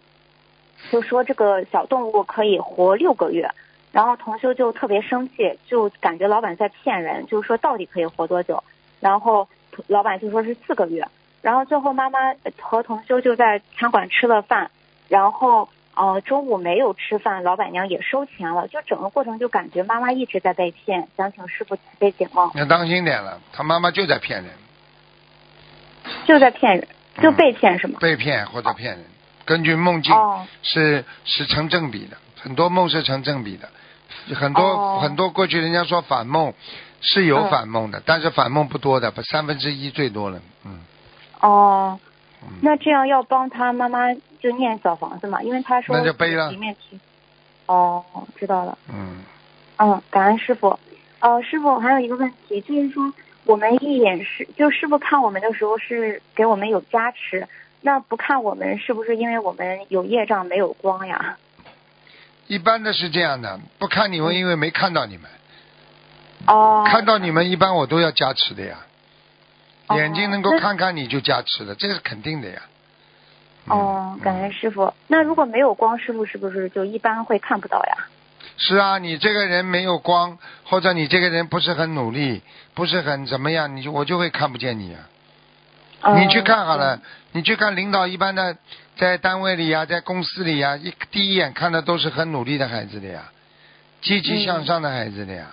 [0.91, 3.49] 就说这个小动物可以活六个月，
[3.91, 8.63] 然后同修就特别生气，就感觉老板在骗人，就是说到底可以活多久，
[8.99, 9.47] 然后
[9.87, 11.03] 老板就说是四个月。
[11.41, 12.19] 然后最后妈妈
[12.61, 14.71] 和同修就在餐馆吃了饭，
[15.07, 22.51] 然后呃中午没有吃饭，老板娘也收钱了，就整个过程就感觉妈妈一直在被骗，想请师傅慈悲解梦。
[22.55, 24.51] 要当心点了，他妈妈就在骗人，
[26.25, 26.87] 就在骗人，
[27.21, 27.99] 就被骗是吗？
[28.01, 29.05] 被骗或者骗人。
[29.45, 33.67] 根据梦境哦是是成正比的，很多梦是成正比的，
[34.35, 36.53] 很多、哦很多过去人家说反梦，
[37.01, 40.39] 是有嗯反梦的，但是反梦不多的，不三分之一最多了。
[40.65, 40.81] 嗯，
[41.39, 41.99] 哦，
[42.61, 46.99] 那这样要帮他妈妈就念小房子嘛，因为他说那就背了里面提。
[47.65, 48.03] 哦，
[48.35, 48.77] 知道了。
[48.87, 49.23] 嗯，
[49.77, 50.79] 嗯，感恩师傅。
[51.19, 53.13] 呃，师傅还有一个问题，就是说
[53.45, 57.47] 我们一眼是，就师傅看我们的时候是给我们有加持，
[57.81, 61.37] 那不看我们是不是因为我们有业障没有光呀？
[62.47, 65.29] 一般的是这样的，不看你们，因为没看到你们。
[66.47, 66.83] 哦。
[66.87, 68.77] 看到你们，一般我都要加持的呀。
[69.89, 72.61] 哦眼睛能够看看你就加持了，这是肯定的呀。
[73.67, 74.93] 哦，感恩师傅。
[75.07, 78.07] 那如果没有光，师傅是不是就一般会看不到呀？
[78.57, 82.41] 是啊，你这个人没有光，或者你这个人不是很努力，
[82.73, 85.09] 不是很怎么样，你就我就会看不见你啊。
[86.01, 87.01] 哦你去看好了，
[87.33, 88.55] 你去看领导一般的，
[88.95, 93.31] 在单位里呀、在公司里呀、一第一眼看的都是很努力的孩子的呀，
[94.01, 95.47] 积极向上的孩子的呀，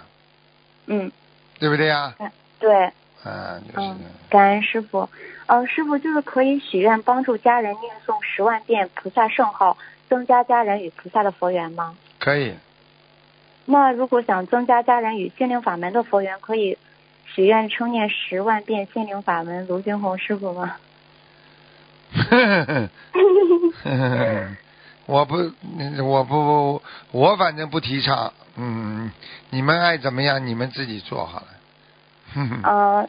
[0.86, 1.10] 嗯，
[1.58, 2.14] 对不对呀？
[2.58, 2.92] 对，
[3.26, 3.98] 啊，就是嗯，
[4.30, 5.08] 感恩师傅。
[5.46, 9.76] 呃，师傅就是可以许愿帮助家人念诵十万遍菩萨圣号，
[10.08, 11.96] 增加家人与菩萨的佛缘吗？
[12.18, 12.54] 可以。
[13.64, 16.78] 那如果想增加家人与心灵法门的佛缘，可以
[17.26, 20.76] 许愿称念十万遍心灵法门卢军红师傅吗？
[25.06, 25.36] 我不，
[26.04, 28.32] 我不，我反正不提倡。
[28.56, 29.12] 嗯，
[29.50, 31.46] 你们爱怎么样，你们自己做好了。
[32.62, 33.08] 呃，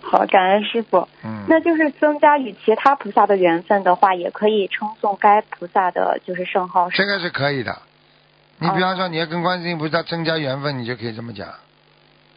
[0.00, 1.08] 好，感恩师傅。
[1.24, 6.90] 嗯，那就是增加与其他菩萨的缘分的话，也可以称颂该菩萨的就是圣号。
[6.90, 7.82] 这个是可以的。
[8.58, 11.48] 你比方说，你要跟观世音菩萨增加缘分，你就可以这么讲。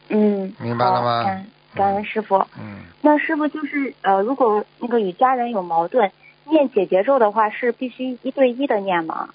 [0.09, 2.37] 嗯，明白了吗感感恩师傅。
[2.59, 6.11] 嗯，那师傅就是呃，如果那个与家人有矛盾，
[6.45, 9.29] 念姐姐咒的话，是必须一对一的念吗？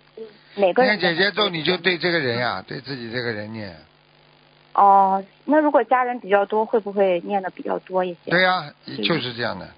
[0.57, 3.77] 每个人念姐姐咒，你就对这个人呀、对自己这个人念。
[4.75, 8.31] 哦，那如果家人比较多，会不会念的比较多一些？
[8.31, 8.73] 对呀、
[9.05, 9.69] 就是这样的。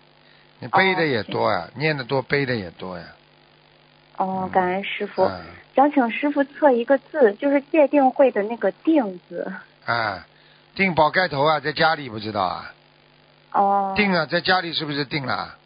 [0.59, 3.05] 你背的也多呀，念的多，背的也多呀。
[4.17, 5.25] 哦，感恩师傅。
[5.25, 5.41] 嗯
[5.75, 9.51] 想请师傅测一个字，就是界定会的那个定字。
[9.87, 10.27] 啊，
[10.75, 12.75] 定宝盖头啊，在家里不知道啊？
[13.53, 13.95] 哦。
[13.97, 15.57] 定啊，在家里是不是定了？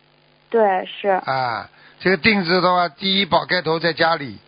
[0.49, 1.09] 对，是。
[1.09, 1.69] 啊，
[1.99, 4.39] 这个定字的话，第一宝盖头在家里，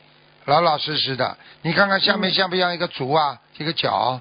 [0.44, 1.36] 老老实实的。
[1.62, 3.40] 你看看下面像不像一个足啊？
[3.56, 4.20] 一个脚？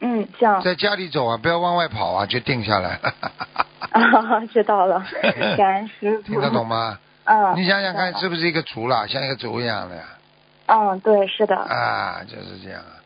[0.00, 0.62] 嗯，像。
[0.62, 3.14] 在家里走啊，不要往外跑啊，就定下来了。
[3.90, 5.04] 啊，知道了，
[5.56, 6.22] 感恩师傅。
[6.22, 6.98] 听得懂吗？
[7.24, 7.56] 嗯。
[7.56, 9.06] 你想想看，是不是一个竹啦？
[9.06, 10.02] 像一个竹一样的呀？
[10.66, 11.56] 嗯，对，是的。
[11.56, 12.96] 啊，就是这样啊。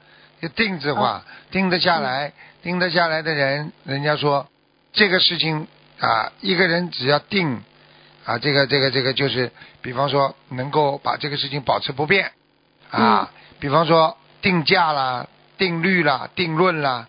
[0.43, 2.33] 就定字话，定得下来，
[2.63, 4.47] 定得下来的人，人家说
[4.93, 5.67] 这个事情
[6.01, 7.63] 啊，一个人只要定
[8.27, 12.33] 啊，这个这个这个就是，比方说能够把这个事情保持不变
[12.91, 15.27] 啊，比方说定价啦、
[15.59, 17.07] 定律啦、定论啦、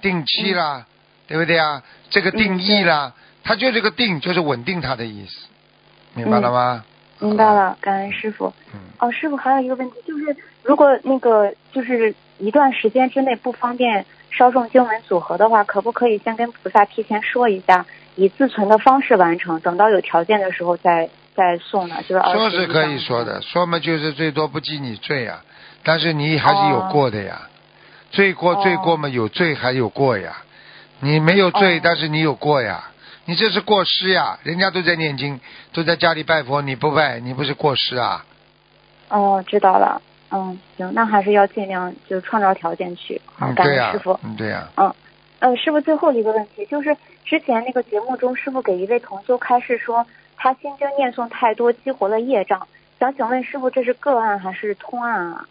[0.00, 0.86] 定期啦，
[1.26, 1.82] 对不对啊？
[2.10, 3.12] 这个定义啦，
[3.44, 5.46] 它就这个定，就是稳定它的意思，
[6.14, 6.84] 明白了吗？
[7.20, 8.52] 明白了，感恩师傅。
[8.72, 8.80] 嗯。
[8.98, 17.84] 哦，师傅还有一个问题，就是如果那个就是一段时间之内不方便烧送经文组合的话，可不可以先跟菩萨提前说一下，
[18.14, 21.96] 以自存的方式完成，等到有条件的时候再再送呢？
[22.08, 25.42] 就是说是可以说的，说嘛就是最多不记你罪啊，
[25.82, 27.48] 但是你还是有过的呀，
[28.10, 30.38] 罪过罪过嘛有罪还有过呀，
[31.00, 32.90] 你没有罪，但是你有过呀，
[33.26, 35.40] 你这是过失呀，人家都在念经，
[35.72, 38.24] 都在家里拜佛，你不拜，你不是过失啊？
[39.08, 40.02] 哦，知道了。
[40.30, 43.20] 嗯，行，那还是要尽量就创造条件去。
[43.24, 44.94] 好，嗯，感对呀恩师傅。，嗯，对呀，嗯，
[45.38, 50.06] 呃，师傅最后一个问题就是，之前那个节目中，师傅给一位同修开示说，
[50.36, 52.66] 他心经念诵太多，激活了业障。
[52.98, 55.46] 想请问师傅，这是个案还是通案啊？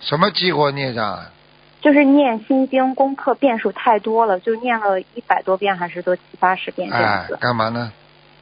[0.00, 1.30] 什么激活孽障啊？
[1.80, 7.92] 就是念心经功课遍数太多了，就念了一百多遍，还是多七八十遍这样哎子。，干嘛呢？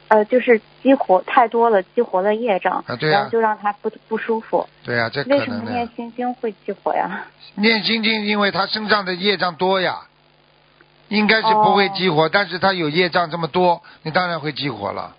[0.09, 4.67] 呃，就是激活太多了，激活了业障，啊对呀然后就让他不不舒服。
[4.83, 5.87] 对呀，这为什么念。
[5.95, 7.25] 心经会激活呀？
[7.55, 9.99] 念心经，因为他身上的业障多呀，
[11.09, 15.15] 应该是不会激活，但是他有业障这么多，你当然会激活了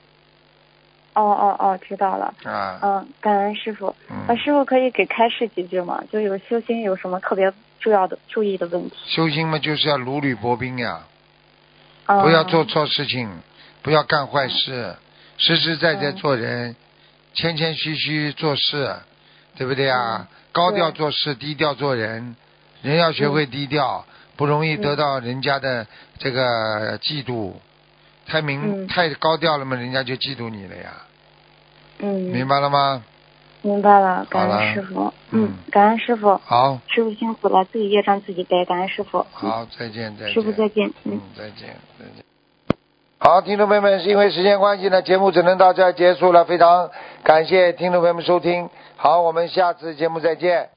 [1.23, 2.35] 哦哦哦，知道了。
[2.45, 2.79] 啊。
[2.83, 3.95] 嗯，感恩师傅。
[4.11, 6.03] 嗯啊，师傅可以给开示几句吗？
[6.13, 8.97] 就有修心有什么特别重要的注意的问题？
[9.07, 11.03] 修心嘛，就是要如履薄冰呀，
[12.07, 13.29] 嗯、不要做错事情，
[13.83, 14.97] 不要干坏事，
[15.39, 16.75] 实实在在做人，
[17.35, 18.95] 谦谦虚虚做事，
[19.57, 20.29] 对不对啊？
[20.53, 22.35] 高调做事，低调做人，
[22.83, 24.05] 人要学会低调，
[24.37, 25.87] 不容易得到人家的
[26.19, 27.53] 这个嫉妒。
[28.27, 30.93] 太明、嗯太高调了嘛，人家就嫉妒你了呀，
[32.03, 33.05] 嗯，明白了吗？
[33.63, 35.13] 明白了，感恩师傅。
[35.33, 36.41] 嗯，感恩师傅。
[36.45, 39.27] 好，师傅辛苦了，自己业障自己背，感恩师傅。
[39.33, 40.33] 好，再见，再见。
[40.33, 40.91] 师傅再见。
[41.05, 42.25] 嗯，再见，再见。
[43.19, 46.47] 好，听众朋友们，是因为时间关系呢，节目只能到这儿结束了。
[46.47, 46.91] 非常
[47.23, 50.71] 感谢听众朋友们收听，好，我们下次节目再见。